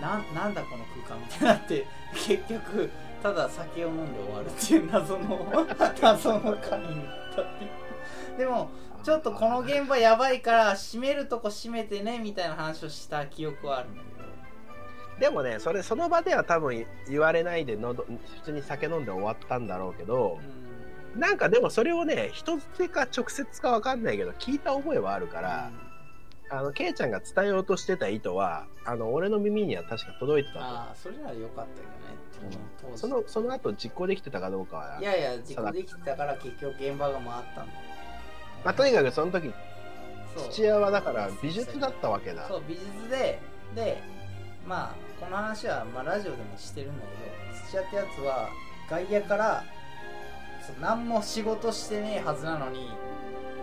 [0.01, 2.91] なんなんだこの空間みたいになって結局
[3.23, 5.47] ただ酒を飲んで終わるっていう謎の
[6.01, 7.89] 謎の会になったっていう
[8.39, 8.71] でも
[9.03, 15.21] ちょっとこの現場やばいから閉めるとこ閉めてねみたいな話をした記憶はあるんだけど。
[15.21, 20.39] でもねそれその場では多分言われないでのど普通に酒飲んで終わったんだろうけど
[21.15, 21.21] う、ん。
[21.21, 25.71] なんかでもそれをね人づてか直接かわかんないけど聞いた覚えはあるから、
[26.51, 31.81] あのケイちゃんが伝えようとしてた意図はあの俺の耳には確か届いてたああそれならよかった
[32.43, 32.99] けどね、当時。
[32.99, 37.89] そのその後実行できてたかどうかはいやいや実行できてたから結局現場が回ったんだよ
[38.64, 39.53] まあ、とにかくその時
[40.37, 42.46] 土屋はだから美術だったわけだ。
[42.46, 43.40] そう美術で
[43.75, 44.03] で
[44.66, 48.49] まあこの話は、まあ、ラジオでもしてるんだけど土屋ってやつは
[48.88, 49.64] 外野から
[50.66, 52.90] そう何も仕事してねえはずなのに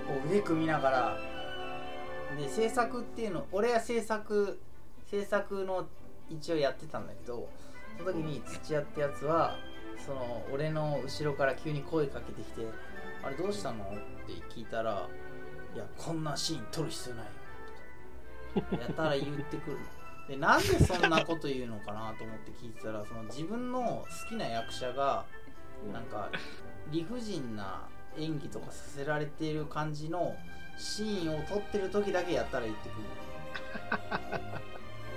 [0.07, 1.17] こう腕組みながら
[2.38, 4.60] で制作っていうの俺は制作
[5.10, 5.88] 制作の
[6.29, 7.49] 一応やってたんだけど
[7.97, 9.57] その時に土屋ってやつは
[10.05, 12.62] その俺の後ろから急に声かけてきて
[13.27, 13.87] 「あれどうしたの?」っ
[14.25, 15.07] て聞いたら
[15.75, 17.25] 「いやこんなシーン撮る必要ない。
[17.25, 19.77] よ」やたら言ってくる。
[19.77, 19.83] の
[20.27, 25.25] でなんでそんなこと言うのかなと思って聞いてたらその自分の好きな役者が
[25.93, 26.29] なんか
[26.91, 27.87] 理不尽な
[28.17, 30.35] 演技とかさせられている感じの
[30.77, 33.03] シーンを撮ってる時だけやったら言ってくる。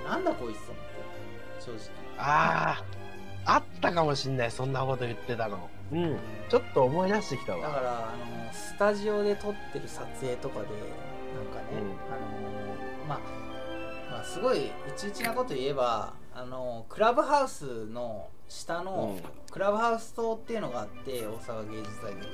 [0.05, 1.79] のなんだこいつと思って正直。
[2.19, 2.85] あ
[3.47, 5.69] ああったかもしんないそんなこと言ってたの。
[5.93, 6.19] うん。
[6.49, 7.69] ちょっと思い出してきたわ。
[7.69, 11.87] だからあのスタジオで撮ってる撮影とかでなんかね、うん。
[12.09, 12.27] あの
[13.09, 13.21] まあ
[14.11, 19.53] まあすごい内々なこと言えばあのクラブハウスの下の、うん。
[19.53, 22.29] クラブハウス棟っていうのがあって大阪芸術大学って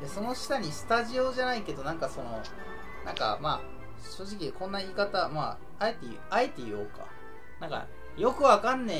[0.00, 2.42] でその下にスタジオじゃないけどなんかその
[3.04, 3.60] なんかまあ
[4.16, 7.06] 正直こんな言い方まああえて言うあえて言おうか。
[7.60, 8.94] なんかよくわかんね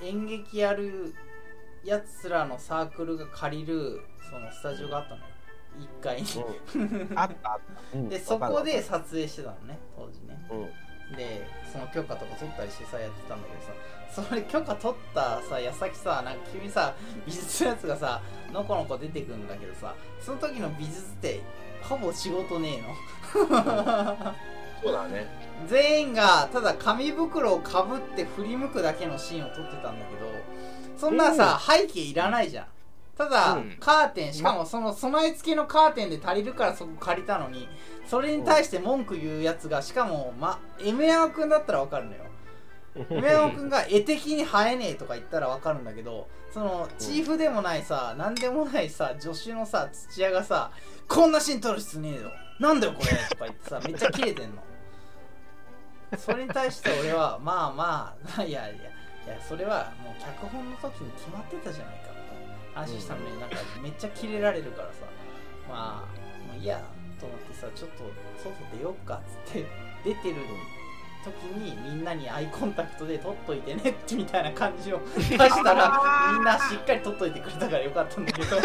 [0.00, 1.14] え演劇やる
[1.84, 5.26] やつらのサークルが借りるそのスタジオがあったのよ。
[5.78, 6.28] 1階に。
[6.76, 7.18] うん。
[7.18, 7.52] あった。
[7.52, 7.60] あっ
[7.92, 8.08] た、うん。
[8.08, 10.72] でそこで撮影してたのね当時ねるわか
[11.10, 11.16] る。
[11.16, 16.94] でその許可とか取ったりしてさやってたんだけどさそれ許可取ったさ矢先さなんか急にさ
[17.26, 21.40] 美術のやつがさのこのこ出てくるんだけどさその時の美術って
[21.82, 22.88] ほぼ仕事ねえの。
[22.88, 24.34] うん
[24.82, 25.26] そうだね。
[25.68, 30.26] 全員がただ紙袋をかぶって振り向くだけのシーンを撮ってたんだけど
[31.02, 32.66] そんなさ、背景いらないじゃん。
[33.18, 33.76] ただ、うん。
[33.80, 37.68] カーテンしかもその備え付けのカーテンで足りるからそこ借りたのに
[38.06, 42.18] それに対して文句言うやつがしかも、ま、M 山くんだったらわかるのよ。
[43.10, 50.70] M 山くんが 絵的に生えねえとか言ったらわかるんだけどそのチーフでもないさ何でもないさ助手のさ土屋がさ
[51.08, 52.30] こんなシーン撮る必要ねえよ。
[52.60, 54.62] なんだよこれとか言ってさめっちゃキレてんの。
[56.16, 58.92] それに対して俺はまあまあいやいや
[59.26, 62.86] いやそれはもう脚本の時に決まってたじゃないかみたいな。
[62.86, 65.06] 話したのになんかめっちゃキレられるからさ。
[65.68, 66.82] まあもういいや
[67.20, 68.02] と思ってさちょっと
[68.42, 69.66] 外出よっかっつって
[70.04, 70.36] 出てる
[71.24, 78.48] 時にみんなにアイコンタクトで撮っといてねってみたいな感じを出したらみんなしっかり撮っといてくれたからよかったんだけど。
[78.48, 78.58] そ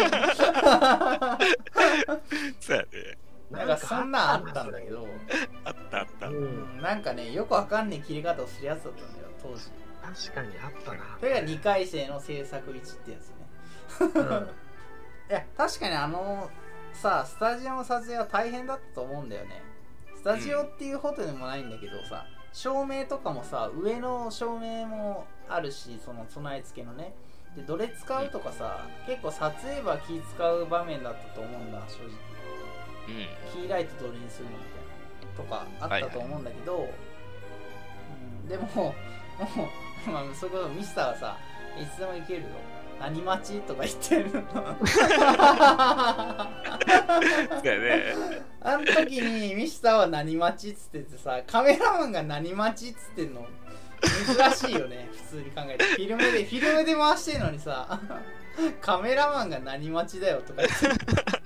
[2.74, 2.88] うやね。
[3.50, 5.06] なんかそんなんあったんだけど、
[5.64, 6.28] あったあった。
[6.28, 6.32] う。
[6.32, 9.70] うんん、なんかねよくわかんねえ切り方をするやつだったんだよ当時
[10.14, 11.16] 確かにあったな。
[11.18, 13.36] それが2回生の制作1ってやつね。
[14.14, 14.48] うん。
[15.30, 16.50] いや確かにあの
[16.92, 19.62] さスタジオの撮影は大変だったと思うんだよね。
[20.16, 27.14] スタジオっていうほどでもないんだけどさ、照明とかもさ上の照明もあるしその備え付けのね。
[27.56, 32.08] でどれ使うとかさ、結構撮影は気使う場面だったと思うんだ正直。
[33.08, 33.52] うん。
[33.52, 34.78] キーライトどれにするのみたいな。
[35.38, 36.88] とかあったと思うんだけど、
[38.42, 39.38] うん、でももう、
[40.10, 41.36] まあ、そこミスターはさ
[41.80, 42.48] いつでもいけるよ。
[43.00, 44.32] 何待ちとか言ってる
[47.62, 48.02] だよね。
[48.60, 53.46] あの時にミスターは何待ちっつっててさカメラマンが何待ちっつってんの。
[54.00, 55.84] 珍しいよね普通に考えて。
[55.84, 58.00] フィルムでフィルムで回してんのにさ
[58.80, 61.38] カメラマンが何待ちだよとか言って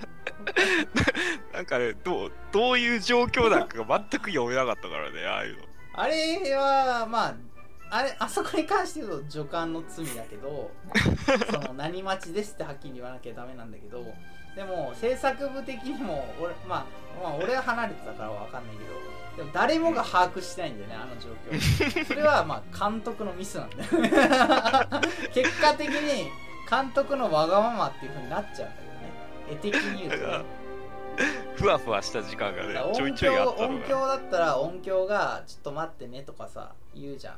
[1.53, 5.63] なんかね、どう、どういう状況なんかが全く読めなかったからね、ああいうの。
[5.95, 7.35] あれはまあ
[7.95, 10.71] あれあそこに関して言うと助監の罪だけど
[11.51, 14.03] その何待ちですってはっきり言わなきゃダメなんだけど
[14.55, 16.85] でも制作部的にも俺,、まあ、
[17.23, 18.89] まあ俺は離れてたからわかんないけど
[19.37, 24.09] でも誰もが把握してないんだよねあの状況それはまあ監督のミスなんだよね
[25.31, 26.31] 結果的に
[26.67, 29.11] 監督のわがままっていう風になっちゃうんだけどね
[29.51, 30.45] 絵的に言うとね
[31.57, 33.63] ふわふわした時間がねちょい音ちょいあ響った。
[33.67, 37.35] 音響だったら音響がちょっと待ってねとかさ言うじゃん。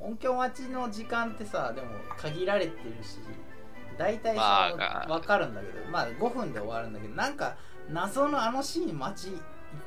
[0.00, 3.18] 音響待ちの時間ってさでも限られてるし
[3.98, 7.56] 大体その、まあ分かるんだけどまあ5分で終わるんだけどなんか
[7.90, 9.34] 謎のあのシーン待ちいっ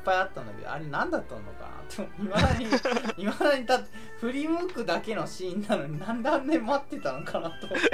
[0.04, 2.66] ぱいあったんだけどあれ何だったのかなっていまだに
[3.18, 3.80] いまだにだ
[4.20, 7.68] 振り向くだけのシーンなのになんであんなに待ってたのかなと。
[7.68, 7.90] 思って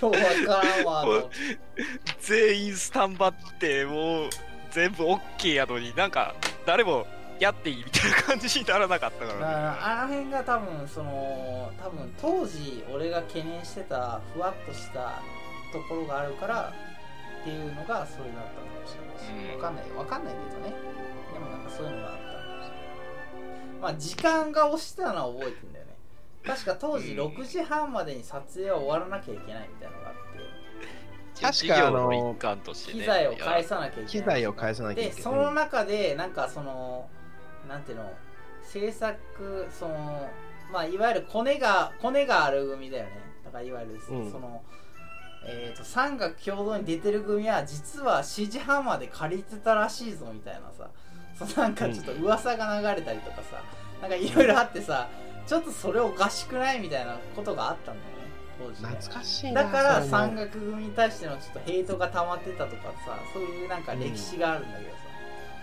[0.00, 1.04] ようわからんわ
[2.20, 4.30] 全員スタンバって、もう、
[4.70, 6.34] 全部 OK やのになんか、
[6.66, 7.06] 誰も
[7.40, 9.78] やっていいみたいな感じにならなかったかだかららね。
[9.80, 15.22] あの辺が多分その多分当時俺が懸念してたふわっとした
[15.72, 16.72] ところがあるから
[17.40, 19.60] っていうのがそれだったのかもしれないし、うん。
[19.62, 19.90] わかんない。
[19.92, 20.74] わかんないけどね。
[21.32, 25.92] でもなんかそういうのがあったのかもしれないまあ時間が押してたのは覚えてんだよね。
[26.44, 27.18] 確か当時うん。
[27.34, 30.18] 6時半までに撮影は終わらなきゃいけないみたいなのがあって。
[31.40, 32.34] 確かあの。
[32.74, 35.16] 機材を返さなきゃいけない機材を返さなきゃいけない。
[35.16, 37.08] でその中でなんかその
[37.68, 38.12] なんていうの？
[38.62, 40.30] 制作その
[40.72, 43.10] まあいわゆるコネがコネがある組だよね。
[43.44, 44.32] だからいわゆるそうん。
[44.32, 44.62] の、
[45.46, 50.90] えー、と三学共同に出てる組は実は7時半まで借りてたらしいぞみたいなさ。
[51.38, 53.62] そのなんかちょっと噂が流れたりとかさ、
[54.02, 55.08] なんかいろいろあってさ
[55.46, 58.18] ちょっとそれおかしくないみたいなことがあったんだよね。
[58.58, 58.82] 当時。
[58.82, 59.62] ね懐かしいな。
[59.62, 64.90] だから山岳組に対してのちょっとヘイトが溜まってたとかさそういうなんか歴史があるんだけど。
[64.90, 64.97] さ、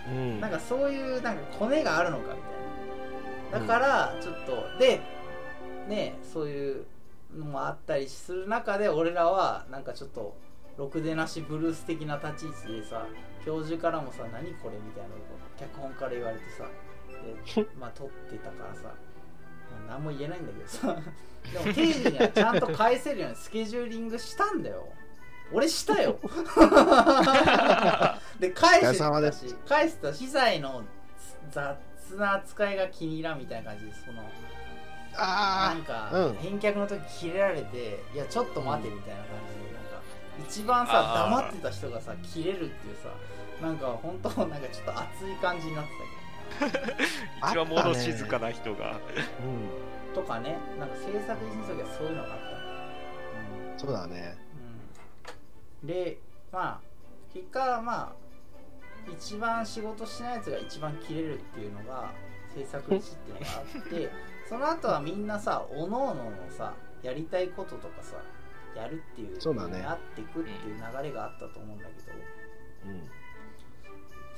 [0.08, 0.40] うん。
[0.40, 2.40] なんかそういうなんかコネがあるのかみ
[3.50, 3.66] たいな。
[3.66, 5.00] だからちょっと、で
[5.88, 6.86] ねそういう
[7.34, 10.36] のもあったりする中で俺らはなんかちょっと
[10.76, 13.06] ろくでなしブルース的な立ち位置でさ
[13.44, 15.18] 教授からもさ「何これ?」みたいなのを
[15.58, 16.68] 脚本から言われてさ
[17.54, 20.96] で まあ撮ってたからさ、まあ、何も言えないんだけどさ。
[21.52, 24.88] でも定時にはちゃんと返せるようにスケジューリングしたんだよ
[25.52, 26.18] 俺したよ
[28.40, 30.82] で返したし返してた機材の
[31.50, 31.76] 雑
[32.18, 34.28] な扱いが気に入らんみたいな感じでそのな
[35.70, 40.00] あんか、うん返却の時切れられていやちょっと待てみたいな感じでなんか
[40.46, 43.08] 一番さ黙ってた人がさ切れるっていうさ
[43.62, 45.90] なんか本当 なんかちょっと熱い感じになって
[46.60, 47.06] たけど
[47.40, 48.90] あ 一番物静かな人が。
[48.92, 48.92] あ。
[48.92, 50.14] うん。
[50.14, 54.36] とかねなんか制作時の時はそういうのがあったそうだね。
[55.82, 56.18] うん、で
[56.52, 56.80] まあ
[57.32, 58.26] 結果まあ
[59.12, 62.12] 一番仕事しないやつが一番切れるっていうのが
[62.54, 64.10] 制作時っていうのがあって
[64.48, 68.16] その後はみんなさおのおののさやりたいこととかさ
[68.74, 72.18] やるっていうそうだねなっていくっていう流れがあったと思うんだけど、
[72.86, 73.08] うん。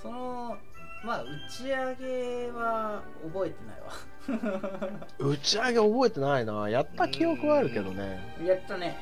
[0.01, 0.57] その
[1.05, 6.69] まあ打ち上げは覚えてないわ 打ち上げ覚えてないな。
[6.69, 8.37] やった記憶はあるけどね。
[8.45, 8.97] やったね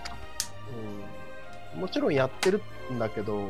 [0.71, 1.16] うん。
[1.77, 2.63] もちろんやってる
[2.93, 3.49] んだけど、打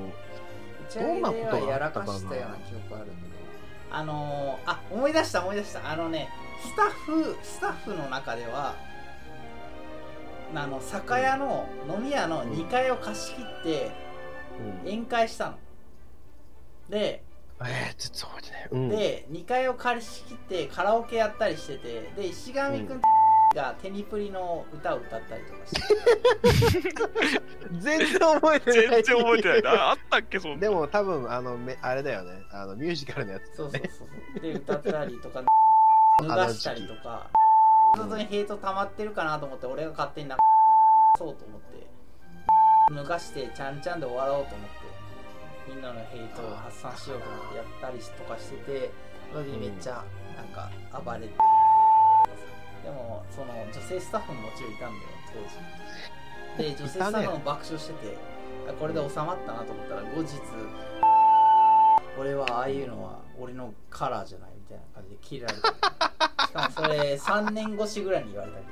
[0.89, 3.07] ち上げではやらかしたような記憶
[3.91, 5.91] あのー、あ思い出した思い出した。
[5.91, 6.29] あのね
[6.63, 8.75] スタッフスタッフの中では
[10.55, 14.07] あの酒屋の飲み屋の2階を貸し切って
[14.85, 15.59] うん、宴会したの。
[16.89, 17.23] で
[17.61, 18.69] えー、ちょっと覚えてない。
[18.71, 18.89] うん。
[18.89, 23.01] で2階を借りし切ってカラオケやったりしててで石上くんうん
[23.55, 26.83] がテニプリの歌を歌ったりとかして
[27.79, 28.81] 全然覚えてない。
[28.81, 29.91] 全然覚えてないな。
[29.91, 30.59] あったっけ、そんな。
[30.59, 32.33] でも多分、あの、めあれだよね。
[32.53, 33.57] あの、ミュージカルのやつ。
[33.57, 35.43] そうそうそうそうで歌ったりとか
[36.21, 37.31] 脱がしたりとか
[37.97, 40.37] 本当にヘイト溜まってるかなと思って俺が勝手にな
[41.19, 41.87] そうと思って
[42.95, 44.77] 脱がしてちゃんちゃんで終わろうと思って
[45.69, 48.91] みんなのヘイトを発散しようと思ってやったりとかしてて
[49.33, 50.05] それでめっちゃ
[50.37, 50.71] なんか
[51.05, 51.29] 暴れて、
[52.87, 55.03] でもその女性スタッフももちろんいたんだよ
[56.57, 56.71] 当時。
[56.71, 58.17] で女性スタッフも爆笑してて
[58.71, 60.39] あこれで収まったなと思ったら後日
[62.17, 65.61] 俺はああいうのは俺のカラーじゃないみたいな感じで切られて。
[65.61, 68.65] しかもそれ 3年越しぐらいに言われたけ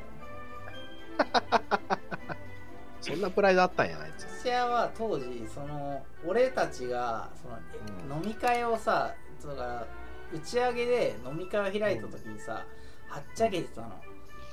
[1.42, 1.64] どね。
[3.00, 4.26] そんなプライドあったんや、あいつ。
[4.42, 7.58] 土屋は当時その俺たちがその、
[8.16, 8.24] うん。
[8.24, 9.12] 飲み会をさ
[9.44, 9.86] だから
[10.32, 12.64] 打ち上げで飲み会を開いた時にさ、
[13.14, 13.90] はっちゃけてたの。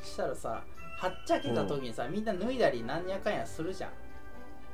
[0.04, 0.64] そしたらさ
[1.00, 3.92] はっちゃけた時にさ、みんな脱いだりなんやかんやするじゃん。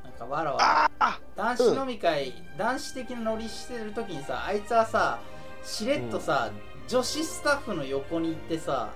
[0.04, 0.92] なんかわらわら。
[1.00, 5.20] あ男子飲み会、男子的なノリしてる時にさあいつはさ
[5.64, 6.52] しれっとさ、
[6.90, 8.90] 女子スタッフの横に行ってさ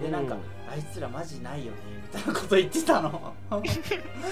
[0.00, 0.40] でなんか、うん
[0.72, 3.34] あいつらマジないよねみたいなこと言ってたの。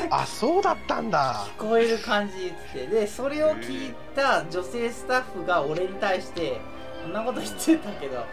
[0.09, 1.35] あ、そうだったんだ。
[1.59, 2.87] 聞こえる感じ言って。
[2.87, 6.61] てでそれを聞いた女性スタッフが俺に対して
[7.03, 8.25] こんなこと言ってたけど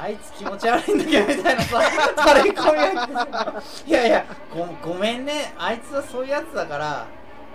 [0.00, 1.80] あいつ気持ち悪いんだけどみたいなさ
[2.16, 2.78] タレコミ
[3.86, 4.24] いやいや
[4.82, 5.52] ごごめんね。
[5.58, 7.06] あいつはそういうやつだから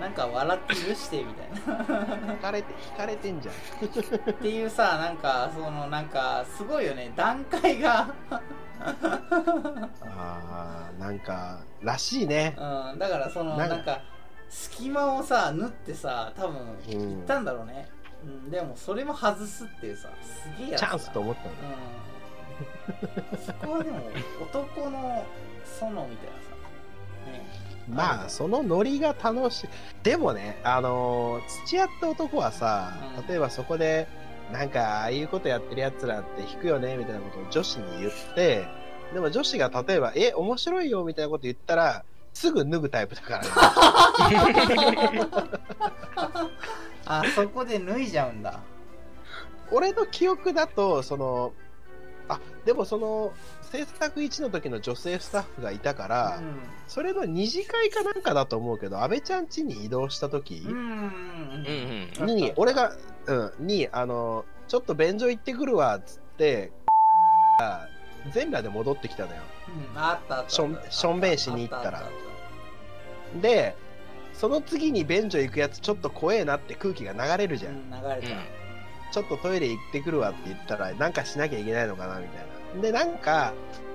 [0.02, 2.34] なんか笑って許してみたいな。
[2.34, 4.32] 引かれて、引かれてんじゃん。
[4.32, 7.14] っていうさなんかそのなんかすごいよね。
[7.16, 8.14] 段階が。
[8.82, 8.92] あ
[10.02, 12.58] あ、なんか、らしいね。
[12.58, 13.00] うん。
[13.00, 14.02] だからそのななんんか
[14.50, 17.18] 隙間をさ縫ってさ多分うん。
[17.18, 17.88] 行ったんだろうね、
[18.24, 20.88] うん、でもそれも外すっていうさすげえやつだ。
[20.88, 21.50] チャンスと思ったんだ。
[21.52, 21.54] う
[22.10, 22.13] ん
[23.46, 24.00] そこはでも
[24.42, 25.26] 男の
[25.66, 26.16] 園みたいなさ
[27.26, 29.68] ねまあ、そのノリが楽しい。
[30.04, 34.08] でもね、あのー土屋って男はさうん、例えばそこで、
[34.52, 38.66] なんか、ああいうことやってる奴らって引くよね、みたいなことを女子に言って、
[39.14, 43.50] でも女子が例えば、え、面白いよ、みたいなこと言ったら、すぐ脱ぐタイプだからね。
[47.06, 48.62] あそこで脱いじゃうんだ
[49.72, 51.54] 俺の記憶だと、その、
[52.34, 56.42] あ、でもその、制作1の時の女性スタッフがいたから、
[56.88, 62.30] それの二次会かなんかだと思うけど、安倍ちゃん家に移動した時うんうんうん。
[62.30, 62.36] うん。
[62.36, 66.72] に、俺が、うん、に、あの、ちょっと便所行ってくるわ、つって、
[67.60, 67.88] が
[68.32, 69.42] 全裸で戻ってきたのよ。
[69.94, 72.04] うんあったあったしょんしょんべんしに行ったら。
[73.42, 73.76] で、
[74.34, 77.74] その次に便所行くやつちょっと怖えなって空気が流れるじゃん。
[77.74, 78.28] うん流れた、
[79.14, 82.82] ちょっとトイレ行ってくるわって言ったら、なんかしなきゃいけないのかな、みたいな。
[82.82, 83.54] で、なんか、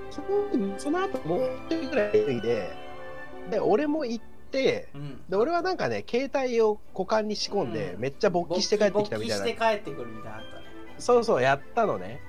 [0.09, 0.21] そ
[0.57, 2.71] のその後もう一人ぐらい脱いで、
[3.51, 10.43] で、俺も行って、うんで、俺はなんかね、携帯を股間に仕込んで、うんめっちゃ勃起して帰ってきたみたいな勃起して帰ってくるみたいなね
[10.97, 12.21] そうそう、やったのね。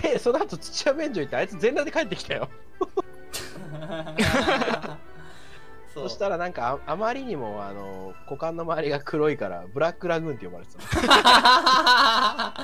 [0.00, 2.48] で、その後土屋便所行って、あいつ全裸で帰ってきたよ。
[6.02, 12.54] そそしたらなんかあ、あまりにも、あの、股間の周りが黒いから、ブラックラグーンって呼ばれてた。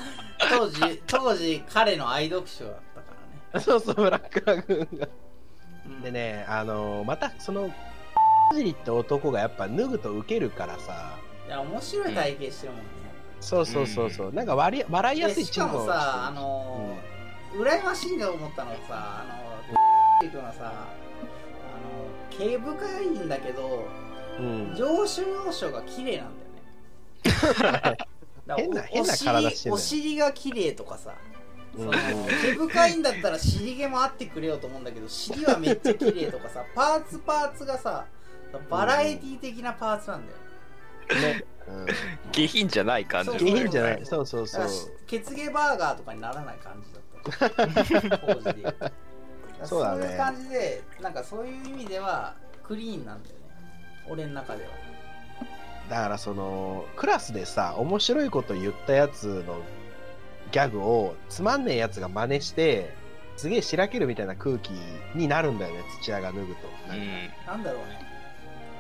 [0.51, 3.07] 当時当時彼の愛読書だったか
[3.53, 5.09] らね、 そうそう、ブラックラグーンが。
[5.87, 6.03] うん。
[6.03, 7.71] でね、あの、また、その、
[8.55, 11.17] ジリって男がやっぱ脱ぐとウケるからさ、
[11.47, 12.87] いや面白い体型してるもんね、
[13.41, 17.15] そうそうそうそう、なんか笑い笑いやすいでしかもをさあのー
[17.55, 20.73] 羨ましいなと思ったのがさあのーうのはさ
[22.39, 23.87] 毛深いんだけど
[24.39, 26.33] うん、上司要所が綺麗なん
[27.23, 27.97] だよね
[28.57, 31.15] 変なお変な体してんだよお尻お尻が綺麗とかさ
[31.77, 38.07] うん毛深いんだったら尻毛もあってくれよと思うんだけど尻はめっちゃ綺麗とかさパーツパーツがさ
[38.71, 41.87] バラエティ的なパーツなんだよ、ね、うん、
[42.33, 44.67] 下品じゃない感じ下品じゃない、そうそうそう。
[45.09, 48.75] 血毛バーガーとかにならない感じだった当時で
[49.63, 50.07] そうだね。
[50.07, 53.41] いう感じでなんかそういう意味ではクリーンなんだよね。
[54.09, 54.71] 俺の中では。
[55.89, 59.59] だからそのクラスでさ面白いこと言ったやつの
[60.51, 62.95] ギャグをつまんねえやつが真似して
[63.37, 64.71] すげえしらけるみたいな空気
[65.15, 66.69] になるんだよね土屋が脱ぐと。
[66.91, 67.47] うん。
[67.47, 68.01] なんだろうね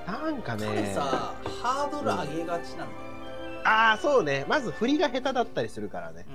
[0.06, 2.88] なんか彼ねさハードル上げがちなんだよ。
[3.64, 4.44] ああそうね。
[4.48, 6.26] まず振りが下手だったりするからね。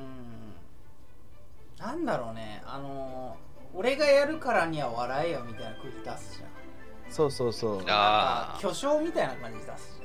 [1.79, 1.85] うん。
[1.85, 2.61] なんだろうね。
[2.65, 6.49] あのー俺がやるからには笑えよみたいな空気出すじゃん。
[7.11, 7.78] そうそうそう。
[7.78, 9.99] なんあか巨匠みたいな感じ出す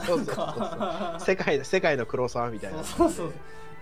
[0.00, 0.36] じそうそうそうそう。
[0.36, 1.16] か。
[1.20, 2.82] 世界世界の黒沢みたいな。
[2.84, 3.32] そうそうそう。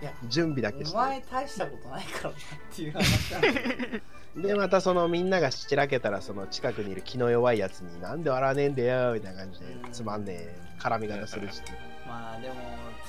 [0.01, 0.97] いや準備だけして。
[0.97, 2.35] お前大したことないからなっ
[2.75, 3.99] ていう話なんだけ
[4.35, 9.91] ど でまたそのみんながしらけたらその近くにいる気の弱いやつになんで笑わねえんだよみたいな感じでうん。
[9.91, 10.55] つまんねえ。
[10.79, 11.61] 絡み方するし、
[12.07, 12.55] まあでも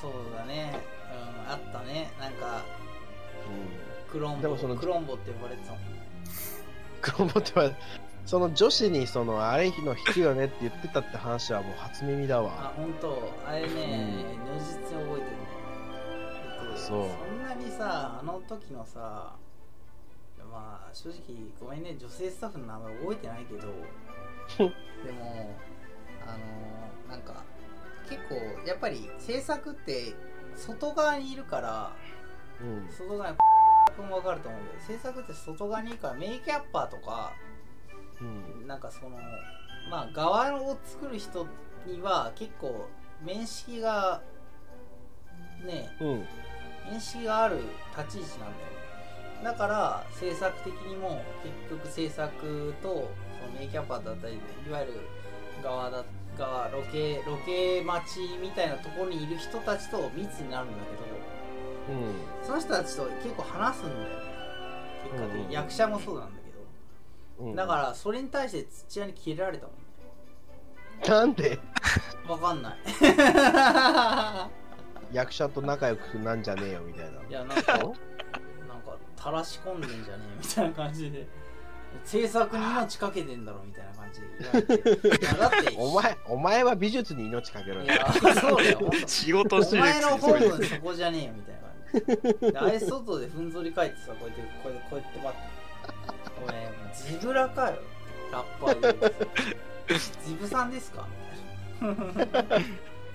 [0.00, 0.74] そうだね。
[1.46, 2.10] うんあったね。
[2.20, 2.81] なんかう
[4.12, 5.84] クロンボでもそのクロンボって呼ばれてたもんん、
[7.00, 7.72] クロボっては
[8.26, 13.32] その女子にそのあれ日の引くよねって言ってたって話はもう初耳だあわ本当。
[13.46, 14.54] あれね、うん。
[14.54, 15.42] 如実に覚えてるね。
[16.60, 17.08] だってそう。
[17.08, 19.34] そんなにさあの時のさ
[20.52, 21.18] まあ正直
[21.58, 21.96] ごめんね。
[21.98, 23.68] 女性スタッフの名前覚えてないけど。
[25.04, 25.56] でも
[26.26, 26.36] あ
[27.08, 27.42] のなんか
[28.08, 28.34] 結構
[28.68, 30.14] やっぱり制作って
[30.54, 31.92] 外側にいるから
[32.60, 32.88] うん。
[32.92, 33.36] 外側に
[33.92, 37.32] 君も分かると思うけど制作って外側にいるからメイキャッパーとか
[38.20, 38.66] うん。
[38.66, 39.16] なんかその
[39.90, 41.46] まあ側を作る人
[41.86, 42.88] には結構
[43.22, 44.22] 面識が
[45.64, 46.26] ねうん。
[46.90, 47.58] 面識がある
[47.96, 48.72] 立ち位置なんだよね。
[49.44, 55.00] だから制作的にも結局制作とそのメイキャッパーだったりいわゆる
[55.62, 56.04] 側だ
[56.38, 61.21] 側ロケロケ待ちみたいなところにいる人たちと密になるんだけど
[61.88, 62.14] うん。
[62.46, 64.06] その人たちと結構話すんだよね。
[65.10, 66.58] 結果的うんに役者もそうなんだけど。
[67.48, 67.56] うん。
[67.56, 69.82] だからそれに対して土屋に切れられたもんね。
[71.08, 71.58] なんで？
[72.28, 72.76] わかんない。
[75.12, 77.20] 役者と仲良くなんじゃねえよみたいな。
[77.28, 77.98] いやなんかなんか
[79.18, 81.26] 垂らし込んでんじゃねえみたいな感じで。
[82.04, 84.74] 制作に命かけてんだろみたいな感じで言われて。
[85.22, 87.84] いやだってお前お前は美術に命かけろよ。
[87.84, 88.10] いや
[88.40, 88.80] そうだよ。
[89.06, 91.60] 仕事してるお前の本分そこじゃねえよみたいな
[92.56, 95.38] あれ外でふんぞり返ってさこうやってこうやってこうやって待って。
[96.42, 96.74] お前もう
[97.20, 97.76] ジブラかよ。
[98.32, 99.94] ラッパーで
[100.26, 101.06] ジブさんですか？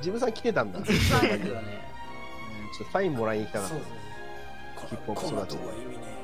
[0.01, 0.79] ジムさん来てたんだ。
[0.81, 1.87] ジブさんだけどね。
[2.77, 4.89] ちょっとサインもらいに来たかっそうそうそう。
[4.89, 6.17] ヒップホップこんな育ちとこは意味ねえよ。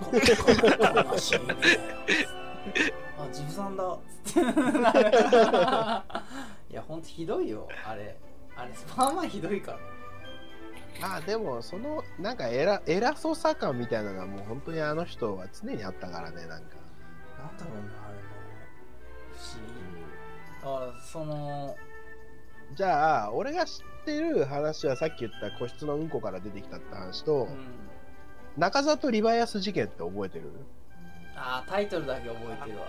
[0.00, 1.78] こんなこんな話意味ねえよ
[3.18, 4.40] あジブさんだつって
[6.70, 8.16] いやほんとひどいよあれ
[8.56, 9.78] あれまあまあひどいから
[11.00, 16.76] たあでもそのなんか偉偉そうさ感みたいなのはもう本当にあの人は常にあったからねなんか、
[17.38, 18.22] なんだろうねあれね。
[19.32, 20.94] 不思議。
[20.98, 21.76] あその
[22.74, 27.56] じゃあ俺が知ってる話はさっき言った個室のうんこから出てきたって話と、うん。
[28.56, 30.50] 中里リバイアス事件って覚えてる？
[31.36, 32.86] あタイトルだけ覚えてるわ。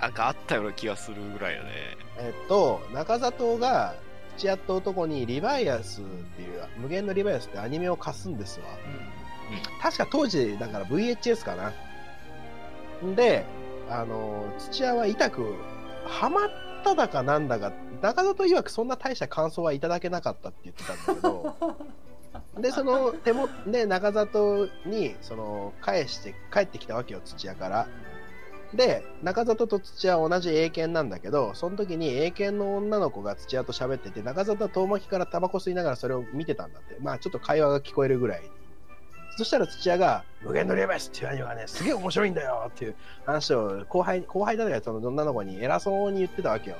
[0.00, 1.70] なんかあったような気がするぐらいよね。
[2.18, 3.94] えっと中里が
[4.38, 8.66] 土屋って男にリバイアスっていう無限のリバイアスってアニメを貸すんですわ。
[9.82, 11.72] 確か当時だから VHS かな。
[13.16, 13.44] で
[13.90, 15.54] あの土屋は痛く
[16.06, 16.50] ハマっ
[16.84, 21.56] ただかなんだか中里曰くそんな大した感想はいただけなかったって言ってたんだけど
[22.60, 27.88] でその手もで中里にその返して帰ってきたわけよ土屋から
[28.74, 36.96] で中里と土屋は同じ英検なんだけどその時に英検の女の子が土屋と喋ってて中里は遠巻きからタバコ吸いながらそれを見てたんだって。
[37.00, 38.42] まあちょっと会話が聞こえるぐらい。
[38.42, 38.48] に
[39.36, 46.76] そしたら土屋が「無限のリバイスっていうアニメはねすげえ面白いんだよ」っていう話を後輩後輩だからその女の子に偉そうに言ってたわけよ。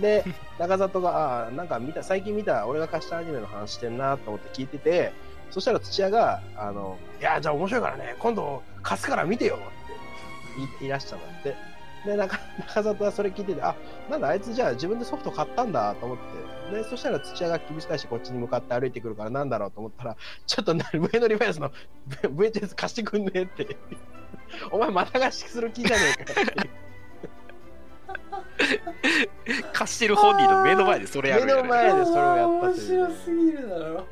[0.00, 0.24] で
[0.58, 5.12] 中里が「あーなんか見た最近見た俺が貸したアニメの話してんな」と思って聞いてて
[5.50, 9.58] そしたら土屋が「あのいやじゃあ面白いからね今度貸すから見てよ」
[10.64, 11.56] い言 い出したんだって
[12.04, 13.74] で中中里はそれ聞いててあ
[14.08, 16.58] なんだあいつじゃあ自分でソフト買ったんだと思って。
[16.68, 21.72] でそしたら土屋が厳し返してこっちに向かって歩いてくるからなんだろうと思ったらちょっとな上のリバイアスの
[22.10, 23.76] VHS 貸してくんねえって。
[24.70, 26.34] お前また貸しする気じゃねえか
[29.72, 31.64] 貸してる本人の目の前でそれやる目の。
[31.64, 33.00] 前でそれをやったという。
[33.00, 34.06] 面白すぎるだろ。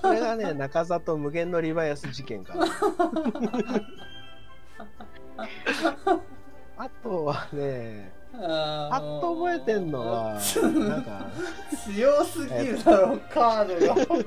[0.00, 2.66] これがね中里無限のリバイアス事件かな
[6.76, 11.26] あとはねあパッと覚えてんのはなんか
[11.84, 14.24] 強すぎるだろカードが。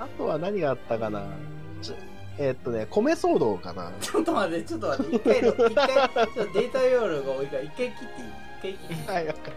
[0.00, 1.24] あとは何があったかな。
[2.38, 3.92] えーっとね米騒動かな。
[4.00, 8.74] ちょっと待ってちょっと待って一回一回ちょっとデータ容量が多いから一回切っていい？
[8.74, 9.06] 一回切っていい？
[9.08, 9.52] はいわかる